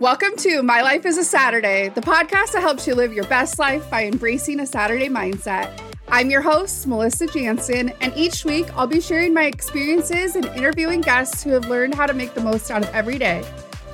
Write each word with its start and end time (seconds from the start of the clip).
Welcome 0.00 0.36
to 0.38 0.60
My 0.64 0.82
Life 0.82 1.06
is 1.06 1.18
a 1.18 1.24
Saturday, 1.24 1.88
the 1.88 2.00
podcast 2.00 2.50
that 2.52 2.62
helps 2.62 2.84
you 2.84 2.96
live 2.96 3.12
your 3.12 3.28
best 3.28 3.60
life 3.60 3.88
by 3.88 4.06
embracing 4.06 4.58
a 4.58 4.66
Saturday 4.66 5.08
mindset. 5.08 5.80
I'm 6.08 6.30
your 6.30 6.40
host, 6.40 6.88
Melissa 6.88 7.28
Jansen, 7.28 7.90
and 8.00 8.12
each 8.16 8.44
week 8.44 8.66
I'll 8.76 8.88
be 8.88 9.00
sharing 9.00 9.32
my 9.32 9.44
experiences 9.44 10.34
and 10.34 10.46
interviewing 10.46 11.00
guests 11.00 11.44
who 11.44 11.50
have 11.50 11.68
learned 11.68 11.94
how 11.94 12.06
to 12.06 12.12
make 12.12 12.34
the 12.34 12.40
most 12.40 12.72
out 12.72 12.82
of 12.82 12.88
every 12.92 13.18
day. 13.18 13.44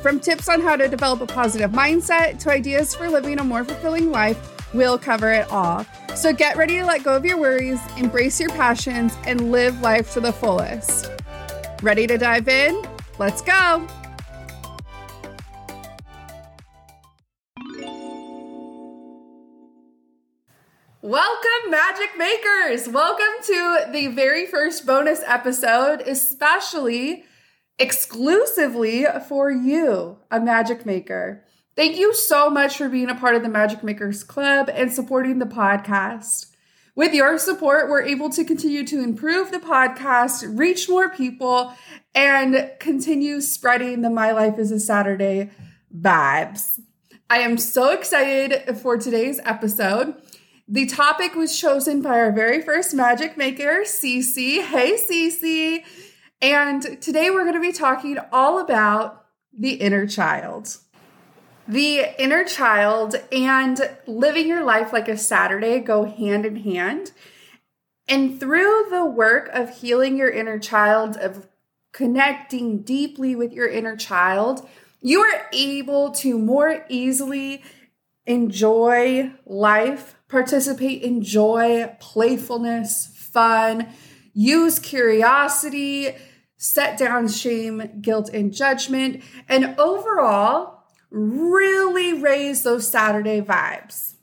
From 0.00 0.21
tips 0.21 0.48
on 0.48 0.62
how 0.62 0.74
to 0.74 0.88
develop 0.88 1.21
a 1.21 1.26
positive 1.26 1.71
mindset 1.72 2.38
to 2.40 2.51
ideas 2.51 2.94
for 2.94 3.10
living 3.10 3.38
a 3.38 3.44
more 3.44 3.62
fulfilling 3.62 4.10
life, 4.10 4.72
we'll 4.72 4.98
cover 4.98 5.30
it 5.30 5.51
all. 5.51 5.85
So 6.14 6.32
get 6.32 6.56
ready 6.56 6.78
to 6.78 6.87
let 6.87 7.04
go 7.04 7.14
of 7.14 7.26
your 7.26 7.37
worries, 7.37 7.80
embrace 7.98 8.40
your 8.40 8.51
passions, 8.51 9.14
and 9.26 9.53
live 9.53 9.82
life 9.82 10.14
to 10.14 10.21
the 10.21 10.32
fullest. 10.32 11.10
Ready 11.82 12.06
to 12.06 12.17
dive 12.17 12.48
in? 12.48 12.82
Let's 13.19 13.42
go! 13.42 13.87
Magic 21.70 22.19
Makers! 22.19 22.88
Welcome 22.88 23.45
to 23.45 23.84
the 23.92 24.09
very 24.09 24.45
first 24.45 24.84
bonus 24.84 25.23
episode, 25.24 26.01
especially 26.01 27.23
exclusively 27.78 29.06
for 29.28 29.52
you, 29.52 30.19
a 30.33 30.41
Magic 30.41 30.84
Maker. 30.84 31.45
Thank 31.77 31.97
you 31.97 32.12
so 32.12 32.51
much 32.51 32.77
for 32.77 32.88
being 32.88 33.09
a 33.09 33.14
part 33.14 33.37
of 33.37 33.45
the 33.45 33.48
Magic 33.48 33.84
Makers 33.84 34.25
Club 34.25 34.69
and 34.75 34.92
supporting 34.92 35.38
the 35.38 35.47
podcast. 35.47 36.47
With 36.97 37.14
your 37.14 37.38
support, 37.38 37.89
we're 37.89 38.02
able 38.02 38.30
to 38.30 38.42
continue 38.42 38.84
to 38.89 39.05
improve 39.05 39.52
the 39.52 39.59
podcast, 39.59 40.59
reach 40.59 40.89
more 40.89 41.09
people, 41.09 41.73
and 42.16 42.73
continue 42.80 43.41
spreading 43.41 44.02
the 44.02 44.11
My 44.11 44.33
Life 44.33 44.59
is 44.59 44.73
a 44.73 44.80
Saturday 44.80 45.50
vibes. 45.97 46.80
I 47.30 47.39
am 47.39 47.59
so 47.59 47.92
excited 47.92 48.77
for 48.78 48.98
today's 48.98 49.39
episode. 49.45 50.20
The 50.73 50.87
topic 50.87 51.35
was 51.35 51.59
chosen 51.59 52.01
by 52.01 52.21
our 52.21 52.31
very 52.31 52.63
first 52.63 52.95
magic 52.95 53.37
maker, 53.37 53.81
Cece. 53.83 54.63
Hey, 54.63 54.97
Cece. 54.97 55.83
And 56.41 57.03
today 57.03 57.29
we're 57.29 57.43
going 57.43 57.55
to 57.55 57.61
be 57.61 57.73
talking 57.73 58.19
all 58.31 58.61
about 58.61 59.27
the 59.53 59.73
inner 59.73 60.07
child. 60.07 60.77
The 61.67 62.15
inner 62.23 62.45
child 62.45 63.17
and 63.33 63.81
living 64.07 64.47
your 64.47 64.63
life 64.63 64.93
like 64.93 65.09
a 65.09 65.17
Saturday 65.17 65.81
go 65.81 66.05
hand 66.05 66.47
in 66.47 66.55
hand. 66.55 67.11
And 68.07 68.39
through 68.39 68.87
the 68.91 69.05
work 69.05 69.51
of 69.53 69.81
healing 69.81 70.17
your 70.17 70.31
inner 70.31 70.61
child, 70.61 71.17
of 71.17 71.48
connecting 71.93 72.83
deeply 72.83 73.35
with 73.35 73.53
your 73.53 73.69
inner 73.69 73.97
child, 73.97 74.69
you 75.03 75.21
are 75.21 75.48
able 75.53 76.13
to 76.13 76.39
more 76.39 76.87
easily 76.89 77.65
enjoy 78.31 79.33
life 79.45 80.17
participate 80.31 81.03
enjoy 81.03 81.92
playfulness, 81.98 83.12
fun, 83.14 83.89
use 84.33 84.78
curiosity, 84.78 86.14
set 86.56 86.97
down 86.97 87.28
shame, 87.28 87.98
guilt, 88.01 88.31
and 88.33 88.53
judgment, 88.53 89.23
and 89.48 89.78
overall, 89.78 90.84
really 91.11 92.12
raise 92.12 92.62
those 92.62 92.89
Saturday 92.89 93.41
vibes. 93.41 94.14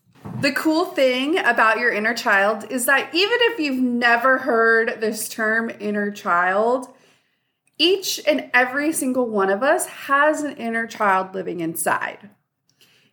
The 0.41 0.53
cool 0.53 0.85
thing 0.85 1.37
about 1.39 1.79
your 1.79 1.91
inner 1.91 2.13
child 2.13 2.71
is 2.71 2.85
that 2.85 3.13
even 3.13 3.37
if 3.41 3.59
you've 3.59 3.81
never 3.81 4.39
heard 4.39 5.01
this 5.01 5.27
term 5.27 5.69
inner 5.79 6.11
child, 6.11 6.87
each 7.77 8.21
and 8.25 8.49
every 8.53 8.93
single 8.93 9.29
one 9.29 9.49
of 9.49 9.61
us 9.61 9.87
has 9.87 10.43
an 10.43 10.55
inner 10.55 10.87
child 10.87 11.33
living 11.33 11.59
inside. 11.59 12.29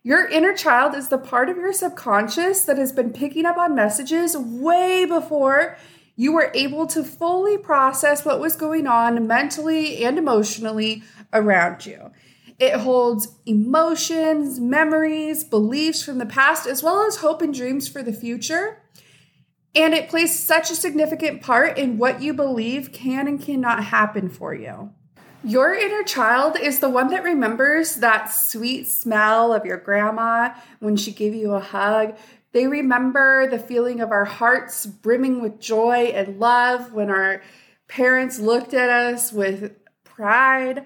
Your 0.05 0.27
inner 0.27 0.53
child 0.53 0.93
is 0.93 1.09
the 1.09 1.17
part 1.17 1.49
of 1.49 1.57
your 1.57 1.73
subconscious 1.73 2.63
that 2.65 2.77
has 2.77 2.91
been 2.91 3.11
picking 3.11 3.43
up 3.43 3.57
on 3.57 3.73
messages 3.73 4.37
way 4.37 5.03
before 5.03 5.77
you 6.15 6.31
were 6.31 6.51
able 6.53 6.85
to 6.85 7.03
fully 7.03 7.57
process 7.57 8.23
what 8.23 8.39
was 8.39 8.55
going 8.55 8.85
on 8.85 9.25
mentally 9.25 10.05
and 10.05 10.19
emotionally 10.19 11.01
around 11.33 11.87
you. 11.87 12.11
It 12.59 12.81
holds 12.81 13.29
emotions, 13.47 14.59
memories, 14.59 15.43
beliefs 15.43 16.03
from 16.03 16.19
the 16.19 16.27
past, 16.27 16.67
as 16.67 16.83
well 16.83 17.01
as 17.01 17.15
hope 17.17 17.41
and 17.41 17.51
dreams 17.51 17.87
for 17.87 18.03
the 18.03 18.13
future. 18.13 18.83
And 19.73 19.95
it 19.95 20.07
plays 20.07 20.39
such 20.39 20.69
a 20.69 20.75
significant 20.75 21.41
part 21.41 21.79
in 21.79 21.97
what 21.97 22.21
you 22.21 22.35
believe 22.35 22.91
can 22.91 23.27
and 23.27 23.41
cannot 23.41 23.85
happen 23.85 24.29
for 24.29 24.53
you. 24.53 24.91
Your 25.45 25.75
inner 25.75 26.01
child 26.01 26.57
is 26.59 26.79
the 26.79 26.89
one 26.89 27.09
that 27.09 27.23
remembers 27.23 27.97
that 27.97 28.33
sweet 28.33 28.87
smell 28.87 29.53
of 29.53 29.63
your 29.63 29.77
grandma 29.77 30.55
when 30.79 30.97
she 30.97 31.11
gave 31.11 31.35
you 31.35 31.53
a 31.53 31.59
hug. 31.59 32.17
They 32.51 32.65
remember 32.65 33.47
the 33.47 33.59
feeling 33.59 33.99
of 33.99 34.09
our 34.09 34.25
hearts 34.25 34.87
brimming 34.87 35.43
with 35.43 35.59
joy 35.59 36.05
and 36.15 36.39
love 36.39 36.93
when 36.93 37.11
our 37.11 37.43
parents 37.87 38.39
looked 38.39 38.73
at 38.73 38.89
us 38.89 39.31
with 39.31 39.75
pride. 40.03 40.83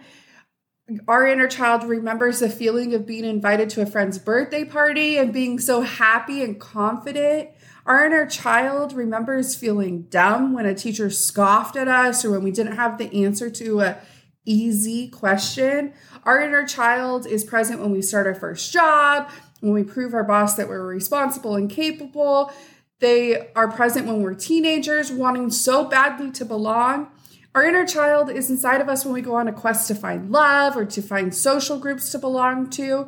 Our 1.08 1.26
inner 1.26 1.47
child 1.47 1.86
remembers 1.86 2.40
the 2.40 2.50
feeling 2.50 2.94
of 2.94 3.06
being 3.06 3.24
invited 3.24 3.70
to 3.72 3.81
a 3.81 3.86
friend's 3.86 4.18
birthday 4.18 4.66
party 4.66 5.18
and 5.18 5.31
being 5.31 5.59
so 5.59 5.84
happy 5.84 6.44
and 6.44 6.59
confident. 6.59 7.52
Our 7.86 8.08
inner 8.08 8.26
child 8.26 8.91
remembers 8.91 9.56
feeling 9.56 10.02
dumb 10.09 10.52
when 10.52 10.66
a 10.66 10.76
teacher 10.76 11.09
scoffed 11.09 11.78
at 11.78 11.88
us 11.88 12.26
or 12.26 12.31
when 12.31 12.44
we 12.44 12.52
didn't 12.52 12.76
have 12.76 12.97
the 12.97 13.24
answer 13.24 13.50
to 13.52 13.80
a 13.80 13.97
easy 14.46 15.10
question. 15.10 15.94
Our 16.24 16.42
inner 16.42 16.66
child 16.66 17.26
is 17.26 17.44
present 17.44 17.80
when 17.80 17.92
we 17.92 18.02
start 18.02 18.28
our 18.28 18.36
first 18.36 18.72
job, 18.72 19.30
when 19.62 19.74
we 19.74 19.84
prove 19.84 20.14
our 20.14 20.24
boss 20.24 20.56
that 20.56 20.68
we're 20.68 20.86
responsible 20.86 21.56
and 21.56 21.70
capable. 21.70 22.52
They 23.00 23.52
are 23.54 23.72
present 23.72 24.08
when 24.08 24.22
we're 24.22 24.34
teenagers, 24.34 25.12
wanting 25.12 25.52
so 25.52 25.86
badly 25.86 26.32
to 26.32 26.46
belong. 26.46 27.12
Our 27.56 27.66
inner 27.66 27.86
child 27.86 28.30
is 28.30 28.50
inside 28.50 28.82
of 28.82 28.90
us 28.90 29.06
when 29.06 29.14
we 29.14 29.22
go 29.22 29.36
on 29.36 29.48
a 29.48 29.54
quest 29.54 29.88
to 29.88 29.96
find 29.96 30.32
love 30.32 30.78
or 30.78 30.86
to 30.86 31.02
find 31.02 31.34
social 31.34 31.80
groups 31.80 32.12
to 32.12 32.20
belong 32.20 32.70
to. 32.72 33.08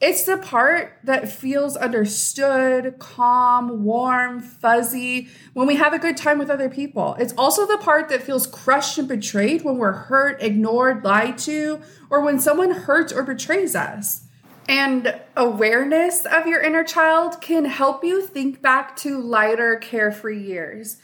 It's 0.00 0.24
the 0.24 0.38
part 0.38 0.96
that 1.04 1.30
feels 1.30 1.76
understood, 1.76 2.98
calm, 2.98 3.84
warm, 3.84 4.40
fuzzy 4.40 5.28
when 5.52 5.66
we 5.66 5.76
have 5.76 5.92
a 5.92 5.98
good 5.98 6.16
time 6.16 6.38
with 6.38 6.48
other 6.48 6.70
people. 6.70 7.16
It's 7.18 7.34
also 7.36 7.66
the 7.66 7.76
part 7.76 8.08
that 8.08 8.22
feels 8.22 8.46
crushed 8.46 8.96
and 8.96 9.06
betrayed 9.06 9.62
when 9.62 9.76
we're 9.76 9.92
hurt, 9.92 10.42
ignored, 10.42 11.04
lied 11.04 11.36
to, 11.38 11.82
or 12.08 12.22
when 12.22 12.40
someone 12.40 12.70
hurts 12.70 13.12
or 13.12 13.22
betrays 13.22 13.76
us. 13.76 14.22
And 14.66 15.20
awareness 15.36 16.24
of 16.24 16.46
your 16.46 16.62
inner 16.62 16.84
child 16.84 17.42
can 17.42 17.66
help 17.66 18.02
you 18.02 18.22
think 18.22 18.62
back 18.62 18.96
to 18.98 19.20
lighter, 19.20 19.76
carefree 19.76 20.42
years. 20.42 20.96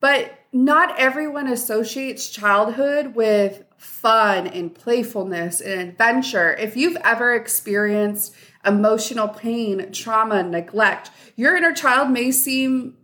But 0.00 0.38
not 0.52 0.98
everyone 0.98 1.48
associates 1.48 2.30
childhood 2.30 3.14
with 3.14 3.64
fun 3.84 4.46
and 4.46 4.74
playfulness 4.74 5.60
and 5.60 5.80
adventure. 5.80 6.54
If 6.54 6.76
you've 6.76 6.96
ever 7.04 7.34
experienced 7.34 8.34
emotional 8.64 9.28
pain, 9.28 9.92
trauma, 9.92 10.42
neglect, 10.42 11.10
your 11.36 11.56
inner 11.56 11.72
child 11.72 12.10
may 12.10 12.30
seem 12.30 12.96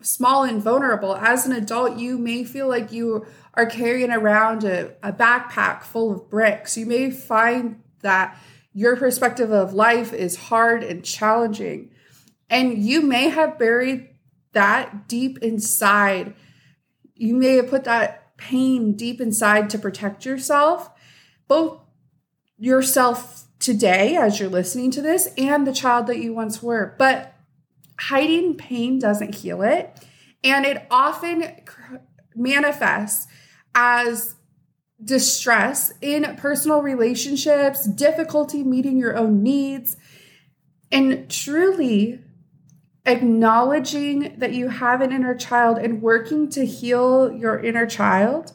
small 0.00 0.44
and 0.44 0.62
vulnerable. 0.62 1.16
As 1.16 1.46
an 1.46 1.52
adult, 1.52 1.98
you 1.98 2.16
may 2.16 2.44
feel 2.44 2.68
like 2.68 2.92
you 2.92 3.26
are 3.54 3.66
carrying 3.66 4.10
around 4.10 4.64
a, 4.64 4.94
a 5.02 5.12
backpack 5.12 5.82
full 5.82 6.12
of 6.12 6.30
bricks. 6.30 6.76
You 6.76 6.86
may 6.86 7.10
find 7.10 7.82
that 8.02 8.38
your 8.72 8.96
perspective 8.96 9.50
of 9.50 9.74
life 9.74 10.12
is 10.12 10.36
hard 10.36 10.82
and 10.82 11.04
challenging. 11.04 11.90
And 12.48 12.78
you 12.78 13.02
may 13.02 13.28
have 13.28 13.58
buried 13.58 14.08
that 14.52 15.08
deep 15.08 15.38
inside. 15.38 16.34
You 17.14 17.34
may 17.34 17.56
have 17.56 17.68
put 17.68 17.84
that 17.84 18.21
pain 18.48 18.94
deep 18.94 19.20
inside 19.20 19.70
to 19.70 19.78
protect 19.78 20.24
yourself, 20.24 20.90
both 21.46 21.78
yourself 22.58 23.46
today 23.58 24.16
as 24.16 24.40
you're 24.40 24.48
listening 24.48 24.90
to 24.90 25.00
this 25.00 25.28
and 25.38 25.66
the 25.66 25.72
child 25.72 26.08
that 26.08 26.18
you 26.18 26.34
once 26.34 26.62
were. 26.62 26.94
But 26.98 27.34
hiding 27.98 28.56
pain 28.56 28.98
doesn't 28.98 29.36
heal 29.36 29.62
it. 29.62 29.96
And 30.42 30.66
it 30.66 30.84
often 30.90 31.44
manifests 32.34 33.28
as 33.74 34.34
distress 35.04 35.92
in 36.00 36.36
personal 36.36 36.82
relationships, 36.82 37.86
difficulty 37.86 38.64
meeting 38.64 38.98
your 38.98 39.16
own 39.16 39.42
needs. 39.42 39.96
And 40.90 41.30
truly, 41.30 42.20
acknowledging 43.04 44.34
that 44.38 44.52
you 44.52 44.68
have 44.68 45.00
an 45.00 45.12
inner 45.12 45.34
child 45.34 45.78
and 45.78 46.02
working 46.02 46.48
to 46.50 46.64
heal 46.64 47.32
your 47.32 47.58
inner 47.58 47.86
child 47.86 48.52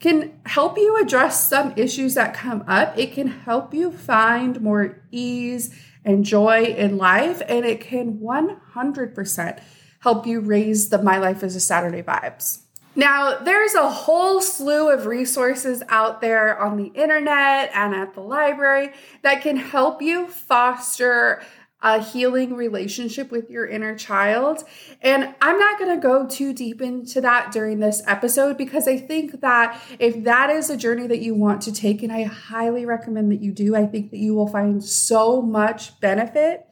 can 0.00 0.38
help 0.46 0.78
you 0.78 0.96
address 0.96 1.48
some 1.48 1.72
issues 1.76 2.14
that 2.14 2.32
come 2.32 2.62
up. 2.68 2.96
It 2.96 3.12
can 3.12 3.26
help 3.26 3.74
you 3.74 3.90
find 3.90 4.60
more 4.60 5.02
ease 5.10 5.74
and 6.04 6.24
joy 6.24 6.62
in 6.62 6.96
life, 6.96 7.42
and 7.48 7.66
it 7.66 7.80
can 7.80 8.18
100% 8.18 9.62
help 10.00 10.26
you 10.26 10.40
raise 10.40 10.90
the 10.90 11.02
My 11.02 11.18
Life 11.18 11.42
is 11.42 11.56
a 11.56 11.60
Saturday 11.60 12.02
vibes. 12.02 12.62
Now, 12.94 13.38
there's 13.38 13.74
a 13.74 13.88
whole 13.88 14.40
slew 14.40 14.90
of 14.90 15.06
resources 15.06 15.82
out 15.88 16.20
there 16.20 16.58
on 16.58 16.76
the 16.76 16.90
internet 17.00 17.70
and 17.74 17.94
at 17.94 18.14
the 18.14 18.20
library 18.20 18.90
that 19.22 19.42
can 19.42 19.56
help 19.56 20.00
you 20.00 20.26
foster 20.28 21.42
a 21.80 22.02
healing 22.02 22.54
relationship 22.54 23.30
with 23.30 23.50
your 23.50 23.66
inner 23.66 23.94
child. 23.94 24.64
And 25.00 25.34
I'm 25.40 25.58
not 25.58 25.78
going 25.78 25.94
to 25.94 26.02
go 26.02 26.26
too 26.26 26.52
deep 26.52 26.82
into 26.82 27.20
that 27.20 27.52
during 27.52 27.78
this 27.78 28.02
episode 28.06 28.58
because 28.58 28.88
I 28.88 28.96
think 28.96 29.40
that 29.40 29.80
if 29.98 30.24
that 30.24 30.50
is 30.50 30.70
a 30.70 30.76
journey 30.76 31.06
that 31.06 31.20
you 31.20 31.34
want 31.34 31.62
to 31.62 31.72
take, 31.72 32.02
and 32.02 32.12
I 32.12 32.24
highly 32.24 32.84
recommend 32.84 33.30
that 33.30 33.40
you 33.40 33.52
do, 33.52 33.76
I 33.76 33.86
think 33.86 34.10
that 34.10 34.18
you 34.18 34.34
will 34.34 34.48
find 34.48 34.82
so 34.82 35.40
much 35.40 36.00
benefit 36.00 36.66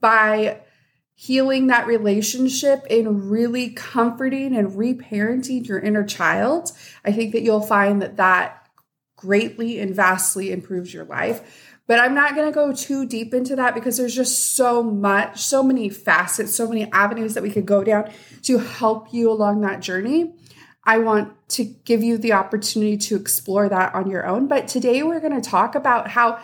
by 0.00 0.60
healing 1.14 1.68
that 1.68 1.86
relationship 1.86 2.84
and 2.90 3.30
really 3.30 3.70
comforting 3.70 4.56
and 4.56 4.72
reparenting 4.72 5.66
your 5.66 5.78
inner 5.78 6.04
child, 6.04 6.72
I 7.04 7.12
think 7.12 7.32
that 7.32 7.42
you'll 7.42 7.60
find 7.60 8.02
that 8.02 8.16
that 8.16 8.68
greatly 9.16 9.78
and 9.78 9.94
vastly 9.94 10.50
improves 10.50 10.92
your 10.92 11.04
life. 11.04 11.71
But 11.86 11.98
I'm 11.98 12.14
not 12.14 12.34
going 12.34 12.46
to 12.46 12.54
go 12.54 12.72
too 12.72 13.06
deep 13.06 13.34
into 13.34 13.56
that 13.56 13.74
because 13.74 13.96
there's 13.96 14.14
just 14.14 14.54
so 14.54 14.82
much, 14.82 15.40
so 15.40 15.62
many 15.62 15.88
facets, 15.88 16.54
so 16.54 16.68
many 16.68 16.90
avenues 16.92 17.34
that 17.34 17.42
we 17.42 17.50
could 17.50 17.66
go 17.66 17.82
down 17.82 18.10
to 18.42 18.58
help 18.58 19.12
you 19.12 19.30
along 19.30 19.60
that 19.62 19.80
journey. 19.80 20.34
I 20.84 20.98
want 20.98 21.32
to 21.50 21.64
give 21.64 22.02
you 22.02 22.18
the 22.18 22.32
opportunity 22.32 22.96
to 22.96 23.16
explore 23.16 23.68
that 23.68 23.94
on 23.94 24.08
your 24.10 24.26
own. 24.26 24.48
But 24.48 24.68
today 24.68 25.02
we're 25.02 25.20
going 25.20 25.40
to 25.40 25.48
talk 25.48 25.74
about 25.74 26.08
how 26.08 26.40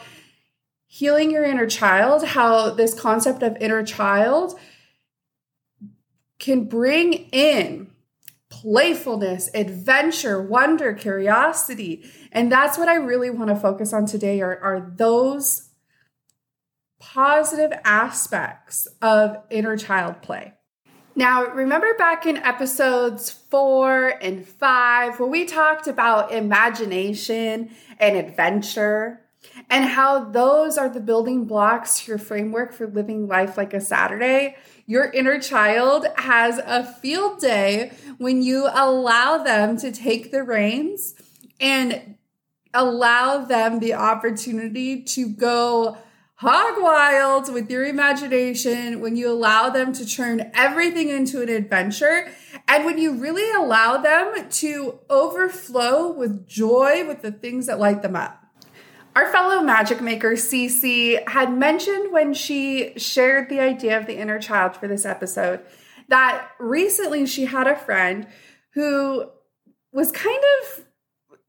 healing 0.87 1.31
your 1.31 1.45
inner 1.45 1.67
child, 1.67 2.25
how 2.25 2.71
this 2.71 2.99
concept 2.99 3.43
of 3.43 3.57
inner 3.61 3.85
child 3.85 4.59
can 6.39 6.65
bring 6.65 7.13
in 7.13 7.91
playfulness, 8.51 9.51
adventure, 9.55 10.41
wonder, 10.41 10.95
curiosity. 10.95 12.11
And 12.33 12.51
that's 12.51 12.79
what 12.79 12.89
I 12.89 12.95
really 12.95 13.31
want 13.31 13.51
to 13.51 13.57
focus 13.57 13.93
on 13.93 14.07
today 14.07 14.41
are, 14.41 14.59
are 14.59 14.93
those 14.97 15.69
positive 16.99 17.73
aspects 17.85 18.89
of 19.01 19.37
inner 19.51 19.77
child 19.77 20.23
play. 20.23 20.55
Now, 21.15 21.47
remember 21.47 21.95
back 21.95 22.27
in 22.27 22.37
episodes 22.37 23.31
four 23.31 24.15
and 24.23 24.47
five, 24.47 25.19
where 25.19 25.29
we 25.29 25.47
talked 25.47 25.89
about 25.89 26.33
imagination 26.33 27.71
and 27.99 28.17
adventure 28.17 29.21
and 29.71 29.85
how 29.85 30.25
those 30.25 30.79
are 30.79 30.89
the 30.89 31.01
building 31.01 31.45
blocks 31.45 32.01
to 32.01 32.13
your 32.13 32.19
framework 32.19 32.73
for 32.73 32.87
living 32.87 33.29
life 33.29 33.57
like 33.57 33.75
a 33.75 33.81
Saturday. 33.81 34.57
Your 34.87 35.11
inner 35.11 35.39
child 35.39 36.07
has 36.17 36.59
a 36.59 36.85
field 36.85 37.41
day 37.41 37.93
when 38.19 38.43
you 38.43 38.69
allow 38.73 39.39
them 39.39 39.77
to 39.79 39.93
take 39.93 40.31
the 40.31 40.43
reins 40.43 41.15
and 41.61 42.17
allow 42.75 43.45
them 43.45 43.81
the 43.81 43.95
opportunity 43.95 45.03
to 45.03 45.29
go 45.29 45.99
hog 46.37 46.81
wild 46.81 47.53
with 47.53 47.69
your 47.69 47.85
imagination, 47.85 49.01
when 49.01 49.17
you 49.17 49.29
allow 49.29 49.71
them 49.71 49.93
to 49.93 50.07
turn 50.07 50.51
everything 50.55 51.09
into 51.09 51.43
an 51.43 51.49
adventure, 51.49 52.29
and 52.69 52.85
when 52.85 52.97
you 52.97 53.13
really 53.15 53.51
allow 53.53 53.97
them 53.97 54.49
to 54.49 55.01
overflow 55.11 56.13
with 56.13 56.47
joy 56.47 57.05
with 57.09 57.23
the 57.23 57.33
things 57.33 57.67
that 57.67 57.81
light 57.81 58.03
them 58.03 58.15
up. 58.15 58.48
Our 59.19 59.33
fellow 59.33 59.63
magic 59.63 60.01
maker, 60.01 60.35
Cece, 60.35 61.29
had 61.29 61.53
mentioned 61.53 62.13
when 62.13 62.35
she 62.35 62.97
shared 62.97 63.49
the 63.49 63.59
idea 63.59 63.99
of 63.99 64.07
the 64.07 64.17
inner 64.17 64.39
child 64.39 64.77
for 64.77 64.87
this 64.87 65.05
episode 65.05 65.59
that 66.07 66.47
recently 66.61 67.27
she 67.27 67.47
had 67.47 67.67
a 67.67 67.75
friend 67.75 68.29
who 68.75 69.29
was 69.91 70.13
kind 70.13 70.41
of 70.63 70.85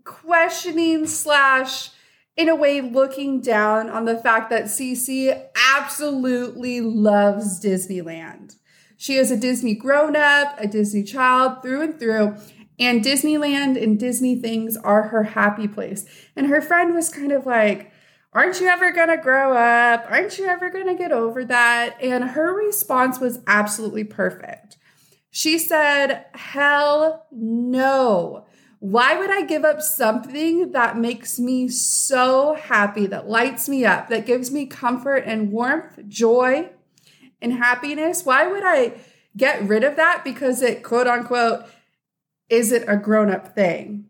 questioning 0.04 1.06
slash 1.06 1.92
in 2.36 2.50
a 2.50 2.56
way 2.56 2.82
looking 2.82 3.40
down 3.40 3.88
on 3.88 4.06
the 4.06 4.18
fact 4.18 4.50
that 4.50 4.64
Cece 4.64 5.40
absolutely 5.78 6.82
loves 6.82 7.64
Disneyland. 7.64 8.56
She 8.98 9.14
is 9.14 9.30
a 9.30 9.38
Disney 9.38 9.76
grown 9.76 10.16
up, 10.16 10.56
a 10.58 10.66
Disney 10.66 11.04
child 11.04 11.62
through 11.62 11.84
and 11.84 12.00
through, 12.00 12.36
and 12.80 13.04
Disneyland 13.04 13.82
and 13.82 14.00
Disney 14.00 14.36
things 14.36 14.78
are 14.78 15.10
her 15.10 15.24
happy 15.24 15.68
place. 15.68 16.06
And 16.36 16.48
her 16.48 16.62
friend 16.62 16.96
was 16.96 17.10
kind 17.10 17.32
of 17.32 17.46
like, 17.46 17.92
Aren't 18.32 18.62
you 18.62 18.68
ever 18.68 18.92
gonna 18.92 19.22
grow 19.22 19.54
up? 19.58 20.06
Aren't 20.08 20.38
you 20.38 20.46
ever 20.46 20.70
gonna 20.70 20.96
get 20.96 21.12
over 21.12 21.44
that? 21.46 21.98
And 22.02 22.24
her 22.24 22.54
response 22.54 23.20
was 23.20 23.40
absolutely 23.48 24.04
perfect. 24.04 24.78
She 25.32 25.58
said, 25.58 26.26
Hell 26.34 27.26
no. 27.32 28.46
Why 28.80 29.18
would 29.18 29.30
I 29.30 29.44
give 29.44 29.66
up 29.66 29.82
something 29.82 30.72
that 30.72 30.98
makes 30.98 31.38
me 31.38 31.68
so 31.68 32.54
happy, 32.54 33.08
that 33.08 33.28
lights 33.28 33.68
me 33.68 33.84
up, 33.84 34.08
that 34.08 34.26
gives 34.26 34.52
me 34.52 34.68
comfort 34.68 35.24
and 35.26 35.52
warmth, 35.52 36.00
joy, 36.08 36.70
and 37.42 37.54
happiness? 37.54 38.26
Why 38.26 38.48
would 38.48 38.64
I 38.64 38.94
get 39.36 39.68
rid 39.68 39.84
of 39.84 39.98
that 39.98 40.24
because 40.24 40.62
it 40.62 40.84
quote 40.84 41.08
unquote 41.08 41.66
is 42.50 42.72
it 42.72 42.84
a 42.88 42.98
grown 42.98 43.30
up 43.32 43.56
thing? 43.56 44.06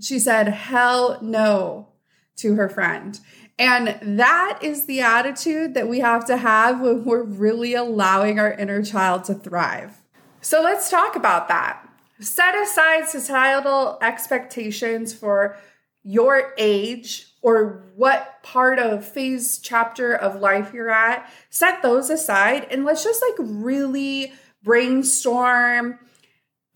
She 0.00 0.18
said, 0.18 0.48
hell 0.48 1.18
no 1.22 1.88
to 2.36 2.54
her 2.54 2.68
friend. 2.68 3.18
And 3.58 4.18
that 4.18 4.58
is 4.60 4.84
the 4.84 5.00
attitude 5.00 5.74
that 5.74 5.88
we 5.88 6.00
have 6.00 6.26
to 6.26 6.36
have 6.36 6.80
when 6.80 7.04
we're 7.04 7.22
really 7.22 7.74
allowing 7.74 8.38
our 8.38 8.52
inner 8.52 8.82
child 8.82 9.24
to 9.24 9.34
thrive. 9.34 10.02
So 10.42 10.60
let's 10.60 10.90
talk 10.90 11.16
about 11.16 11.48
that. 11.48 11.82
Set 12.20 12.54
aside 12.54 13.08
societal 13.08 13.98
expectations 14.02 15.14
for 15.14 15.56
your 16.02 16.52
age 16.58 17.32
or 17.42 17.84
what 17.96 18.42
part 18.42 18.78
of 18.78 19.04
phase 19.04 19.58
chapter 19.58 20.14
of 20.14 20.40
life 20.40 20.72
you're 20.72 20.90
at. 20.90 21.30
Set 21.50 21.82
those 21.82 22.10
aside 22.10 22.66
and 22.70 22.84
let's 22.84 23.02
just 23.02 23.22
like 23.22 23.36
really 23.38 24.32
brainstorm 24.62 25.98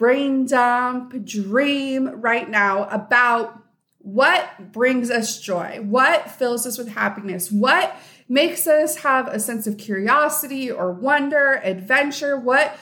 brain 0.00 0.46
dump, 0.46 1.26
dream 1.26 2.22
right 2.22 2.48
now 2.48 2.84
about 2.88 3.62
what 3.98 4.72
brings 4.72 5.10
us 5.10 5.38
joy, 5.38 5.78
what 5.82 6.30
fills 6.30 6.64
us 6.66 6.78
with 6.78 6.88
happiness, 6.88 7.52
what 7.52 7.94
makes 8.26 8.66
us 8.66 8.96
have 8.96 9.28
a 9.28 9.38
sense 9.38 9.66
of 9.66 9.76
curiosity 9.76 10.70
or 10.70 10.90
wonder, 10.90 11.60
adventure, 11.62 12.34
what 12.34 12.78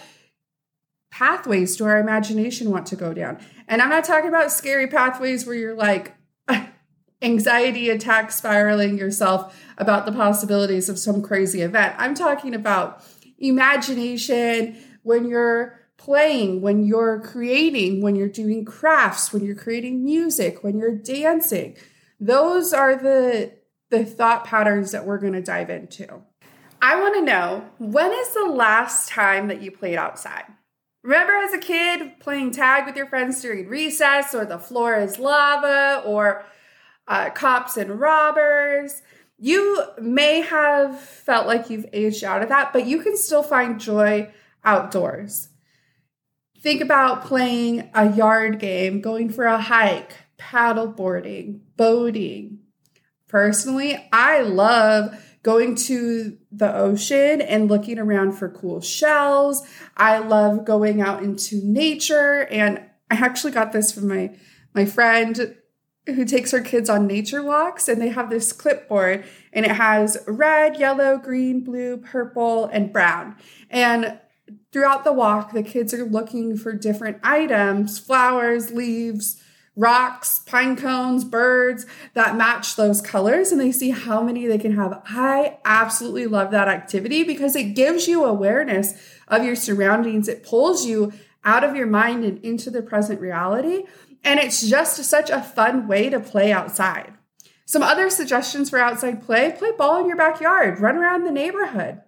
pathways 1.11 1.77
do 1.77 1.87
our 1.87 1.99
imagination 1.99 2.71
want 2.71 2.87
to 2.87 2.95
go 2.95 3.13
down. 3.13 3.37
And 3.67 3.83
I'm 3.83 3.91
not 3.91 4.05
talking 4.05 4.29
about 4.29 4.53
scary 4.53 4.87
pathways 4.87 5.45
where 5.45 5.57
you're 5.57 5.75
like, 5.75 6.15
anxiety 7.21 7.91
attack 7.91 8.31
spiraling 8.31 8.97
yourself 8.97 9.61
about 9.77 10.07
the 10.07 10.13
possibilities 10.13 10.89
of 10.89 11.01
some 11.01 11.21
crazy 11.21 11.63
event. 11.63 11.97
I'm 11.99 12.15
talking 12.15 12.55
about 12.55 13.05
imagination 13.41 14.77
when 15.03 15.29
you're 15.29 15.79
playing, 15.99 16.63
when 16.63 16.85
you're 16.85 17.21
creating, 17.21 18.01
when 18.01 18.17
you're 18.17 18.29
doing 18.29 18.65
crafts, 18.65 19.33
when 19.33 19.45
you're 19.45 19.55
creating 19.55 20.05
music, 20.05 20.65
when 20.65 20.79
you're 20.79 20.97
dancing. 20.97 21.77
Those 22.19 22.73
are 22.73 22.97
the 22.97 23.53
the 23.91 24.05
thought 24.05 24.45
patterns 24.45 24.93
that 24.93 25.07
we're 25.07 25.19
going 25.19 25.33
to 25.33 25.43
dive 25.43 25.71
into. 25.71 26.23
I 26.81 27.01
want 27.01 27.15
to 27.15 27.23
know 27.23 27.65
when 27.79 28.13
is 28.13 28.35
the 28.35 28.45
last 28.45 29.09
time 29.09 29.49
that 29.49 29.63
you 29.63 29.71
played 29.71 29.97
outside? 29.97 30.45
Remember 31.03 31.33
as 31.33 31.55
a 31.55 31.59
kid 31.59 32.21
playing 32.21 32.51
tag 32.51 32.87
with 32.87 32.97
your 32.97 33.07
friends 33.07 33.41
during 33.41 33.67
recess, 33.69 34.35
or 34.35 34.45
the 34.45 34.59
floor 34.59 34.97
is 34.97 35.19
lava, 35.19 36.03
or 36.05 36.45
uh, 37.07 37.31
cops 37.31 37.77
and 37.77 37.99
robbers? 37.99 39.03
You 39.39 39.85
may 40.01 40.41
have 40.43 41.01
felt 41.01 41.47
like 41.47 41.71
you've 41.71 41.87
aged 41.93 42.25
out 42.25 42.43
of 42.43 42.49
that, 42.49 42.73
but 42.73 42.87
you 42.87 43.01
can 43.01 43.17
still 43.17 43.43
find 43.43 43.81
joy 43.81 44.33
outdoors. 44.65 45.48
Think 46.61 46.81
about 46.81 47.25
playing 47.25 47.91
a 47.95 48.13
yard 48.13 48.59
game, 48.59 49.01
going 49.01 49.31
for 49.31 49.45
a 49.45 49.61
hike, 49.61 50.13
paddle 50.39 50.89
boarding, 50.89 51.63
boating. 51.77 52.59
Personally, 53.29 54.09
I 54.13 54.41
love 54.41 55.25
going 55.43 55.77
to 55.77 56.37
the 56.51 56.75
ocean 56.75 57.41
and 57.41 57.69
looking 57.69 57.99
around 57.99 58.33
for 58.33 58.49
cool 58.49 58.81
shells. 58.81 59.67
I 59.97 60.19
love 60.19 60.65
going 60.65 61.01
out 61.01 61.23
into 61.23 61.61
nature 61.65 62.47
and 62.51 62.79
I 63.11 63.15
actually 63.15 63.53
got 63.53 63.73
this 63.73 63.93
from 63.93 64.09
my 64.09 64.37
my 64.75 64.85
friend 64.85 65.57
who 66.07 66.25
takes 66.25 66.51
her 66.51 66.61
kids 66.61 66.91
on 66.91 67.07
nature 67.07 67.43
walks 67.43 67.89
and 67.89 68.01
they 68.01 68.09
have 68.09 68.31
this 68.31 68.53
clipboard 68.53 69.25
and 69.53 69.65
it 69.65 69.73
has 69.73 70.19
red, 70.27 70.79
yellow, 70.79 71.19
green, 71.19 71.63
blue, 71.63 71.99
purple 71.99 72.67
and 72.67 72.93
brown. 72.93 73.37
And 73.71 74.19
throughout 74.73 75.05
the 75.05 75.13
walk, 75.13 75.53
the 75.53 75.63
kids 75.63 75.95
are 75.95 76.05
looking 76.05 76.57
for 76.57 76.73
different 76.73 77.19
items 77.23 77.99
flowers, 77.99 78.71
leaves, 78.71 79.43
rocks, 79.77 80.41
pine 80.41 80.75
cones, 80.77 81.25
birds 81.25 81.87
that 82.15 82.37
match 82.37 82.75
those 82.75 83.01
colors, 83.01 83.53
and 83.53 83.61
they 83.61 83.71
see 83.71 83.91
how 83.91 84.21
many 84.21 84.47
they 84.47 84.59
can 84.59 84.75
have. 84.75 85.01
I 85.07 85.59
absolutely 85.65 86.27
love 86.27 86.51
that 86.51 86.69
activity 86.69 87.23
because 87.23 87.55
it 87.55 87.75
gives 87.75 88.09
you 88.09 88.25
awareness 88.25 88.95
of 89.29 89.45
your 89.45 89.55
surroundings. 89.55 90.27
It 90.29 90.43
pulls 90.43 90.85
you 90.85 91.13
out 91.45 91.63
of 91.63 91.77
your 91.77 91.87
mind 91.87 92.25
and 92.25 92.45
into 92.45 92.71
the 92.71 92.83
present 92.83 93.21
reality. 93.21 93.85
And 94.25 94.41
it's 94.41 94.69
just 94.69 94.97
such 95.05 95.31
a 95.31 95.41
fun 95.41 95.87
way 95.87 96.11
to 96.11 96.19
play 96.19 96.53
outside. 96.53 97.15
Some 97.65 97.83
other 97.83 98.11
suggestions 98.11 98.71
for 98.71 98.81
outside 98.81 99.23
play 99.23 99.55
play 99.57 99.73
ball 99.73 100.01
in 100.01 100.07
your 100.07 100.17
backyard, 100.17 100.81
run 100.81 100.97
around 100.97 101.25
the 101.25 101.31
neighborhood. 101.31 102.01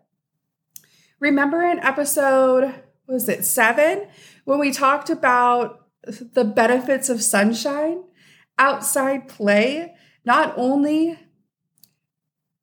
Remember 1.21 1.63
in 1.63 1.79
episode, 1.81 2.75
was 3.07 3.29
it 3.29 3.45
seven, 3.45 4.09
when 4.45 4.59
we 4.59 4.73
talked 4.73 5.11
about 5.11 5.87
the 6.03 6.45
benefits 6.45 7.11
of 7.11 7.23
sunshine? 7.23 8.05
Outside 8.59 9.29
play 9.29 9.95
not 10.25 10.55
only 10.57 11.19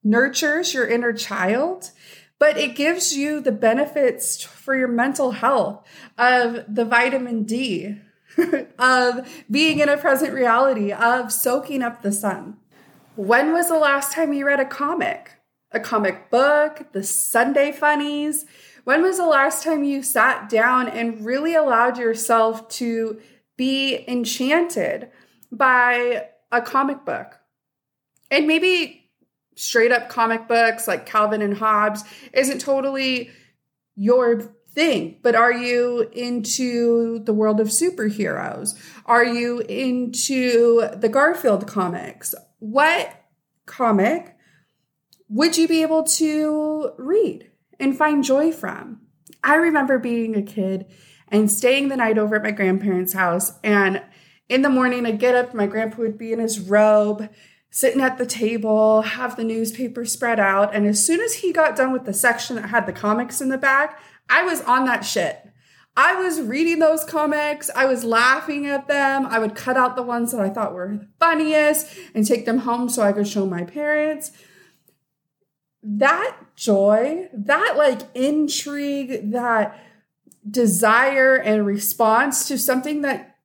nurtures 0.04 0.74
your 0.74 0.88
inner 0.88 1.14
child, 1.14 1.92
but 2.40 2.58
it 2.58 2.76
gives 2.76 3.16
you 3.16 3.42
the 3.42 3.52
benefits 3.52 4.44
for 4.44 4.76
your 4.76 4.88
mental 4.88 5.32
health 5.32 5.86
of 6.18 6.64
the 6.68 6.86
vitamin 6.86 7.44
D, 7.44 7.98
of 8.80 9.28
being 9.50 9.80
in 9.80 9.90
a 9.90 9.98
present 9.98 10.34
reality, 10.34 10.92
of 10.92 11.32
soaking 11.32 11.84
up 11.84 12.02
the 12.02 12.12
sun. 12.12 12.58
When 13.16 13.54
was 13.54 13.70
the 13.70 13.80
last 13.80 14.12
time 14.14 14.34
you 14.34 14.46
read 14.46 14.60
a 14.60 14.66
comic? 14.66 15.37
A 15.78 15.80
comic 15.80 16.32
book, 16.32 16.92
the 16.92 17.04
Sunday 17.04 17.72
funnies? 17.72 18.48
When 18.84 19.04
was 19.04 19.18
the 19.18 19.28
last 19.28 19.64
time 19.64 19.84
you 19.84 20.02
sat 20.02 20.50
down 20.50 20.88
and 20.88 21.24
really 21.24 21.54
allowed 21.54 22.00
yourself 22.00 22.68
to 22.70 23.20
be 23.58 24.04
enchanted 24.08 25.12
by 25.52 26.30
a 26.52 26.64
comic 26.64 27.06
book? 27.06 27.38
And 28.32 28.48
maybe 28.48 29.12
straight 29.54 29.92
up 29.92 30.10
comic 30.10 30.48
books 30.48 30.88
like 30.88 31.06
Calvin 31.06 31.44
and 31.44 31.56
Hobbes 31.56 32.04
isn't 32.34 32.60
totally 32.60 33.30
your 33.96 34.42
thing, 34.72 35.20
but 35.22 35.36
are 35.36 35.54
you 35.54 36.10
into 36.12 37.20
the 37.20 37.36
world 37.36 37.60
of 37.60 37.68
superheroes? 37.68 38.74
Are 39.06 39.24
you 39.24 39.60
into 39.60 40.90
the 40.96 41.10
Garfield 41.10 41.68
comics? 41.68 42.34
What 42.58 43.14
comic 43.68 44.37
would 45.30 45.58
you 45.58 45.68
be 45.68 45.82
able 45.82 46.04
to 46.04 46.92
read 46.98 47.52
and 47.80 47.98
find 47.98 48.24
joy 48.24 48.52
from? 48.52 49.02
I 49.44 49.56
remember 49.56 50.00
being 50.00 50.36
a 50.36 50.42
kid 50.42 50.86
and 51.28 51.52
staying 51.52 51.90
the 51.90 51.98
night 51.98 52.18
over 52.18 52.36
at 52.36 52.44
my 52.44 52.52
grandparents' 52.52 53.14
house. 53.14 53.54
And 53.64 54.02
in 54.50 54.62
the 54.62 54.70
morning, 54.70 55.06
I'd 55.06 55.20
get 55.20 55.36
up, 55.36 55.54
my 55.54 55.68
grandpa 55.68 56.02
would 56.02 56.18
be 56.18 56.32
in 56.32 56.40
his 56.40 56.60
robe 56.60 57.30
sitting 57.70 58.02
at 58.02 58.18
the 58.18 58.26
table, 58.26 59.02
have 59.02 59.36
the 59.36 59.44
newspaper 59.44 60.06
spread 60.06 60.40
out. 60.40 60.74
And 60.74 60.88
as 60.88 61.06
soon 61.06 61.20
as 61.20 61.36
he 61.36 61.52
got 61.52 61.76
done 61.76 61.92
with 61.92 62.06
the 62.06 62.14
section 62.14 62.56
that 62.56 62.70
had 62.70 62.86
the 62.86 62.94
comics 62.94 63.42
in 63.42 63.50
the 63.50 63.58
back, 63.58 64.00
I 64.30 64.44
was 64.44 64.62
on 64.62 64.86
that 64.86 65.06
shit. 65.06 65.44
I 65.96 66.16
was 66.16 66.42
reading 66.42 66.80
those 66.80 67.04
comics. 67.04 67.70
I 67.76 67.86
was 67.86 68.04
laughing 68.04 68.68
at 68.68 68.88
them. 68.88 69.26
I 69.26 69.40
would 69.40 69.56
cut 69.56 69.78
out 69.78 69.96
the 69.96 70.04
ones 70.04 70.32
that 70.32 70.42
I 70.42 70.50
thought 70.50 70.74
were 70.74 71.08
funniest 71.20 71.88
and 72.14 72.26
take 72.26 72.46
them 72.46 72.60
home 72.60 72.88
so 72.88 73.02
I 73.02 73.14
could 73.14 73.28
show 73.28 73.46
my 73.46 73.64
parents. 73.64 74.32
That 75.84 76.36
joy, 76.56 77.30
that 77.34 77.76
like 77.78 78.02
intrigue, 78.16 79.32
that 79.32 79.80
desire 80.50 81.36
and 81.36 81.66
response 81.66 82.48
to 82.48 82.58
something 82.58 83.02
that 83.02 83.38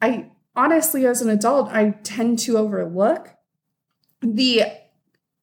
I 0.00 0.30
honestly, 0.56 1.06
as 1.06 1.22
an 1.22 1.30
adult, 1.30 1.70
I 1.70 1.90
tend 2.02 2.38
to 2.40 2.58
overlook 2.58 3.34
the 4.20 4.64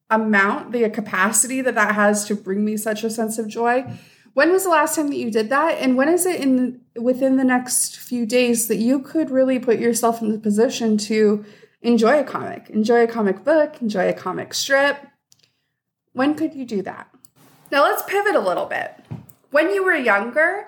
amount, 0.10 0.72
the 0.72 0.90
capacity 0.90 1.62
that 1.62 1.76
that 1.76 1.96
has 1.96 2.26
to 2.26 2.36
bring 2.36 2.64
me 2.64 2.78
such 2.78 3.04
a 3.04 3.10
sense 3.10 3.38
of 3.38 3.48
joy. 3.48 3.86
When 4.34 4.52
was 4.52 4.64
the 4.64 4.70
last 4.70 4.96
time 4.96 5.10
that 5.10 5.18
you 5.18 5.32
did 5.32 5.50
that? 5.50 5.80
And 5.80 5.98
when 5.98 6.10
is 6.10 6.26
it 6.26 6.40
in 6.40 6.82
within 6.96 7.38
the 7.38 7.44
next 7.44 7.98
few 7.98 8.26
days 8.26 8.68
that 8.68 8.78
you 8.78 9.00
could 9.00 9.32
really 9.32 9.60
put 9.60 9.80
yourself 9.80 10.22
in 10.22 10.32
the 10.32 10.40
position 10.40 10.98
to 11.00 11.44
enjoy 11.82 12.20
a 12.20 12.24
comic, 12.24 12.70
enjoy 12.70 13.04
a 13.04 13.08
comic 13.08 13.44
book, 13.44 13.82
enjoy 13.82 14.08
a 14.10 14.14
comic 14.14 14.54
strip? 14.54 14.98
When 16.18 16.34
could 16.34 16.56
you 16.56 16.66
do 16.66 16.82
that? 16.82 17.14
Now 17.72 17.84
let's 17.84 18.02
pivot 18.02 18.34
a 18.34 18.40
little 18.40 18.66
bit. 18.66 19.06
When 19.52 19.72
you 19.72 19.86
were 19.86 19.96
younger, 19.96 20.66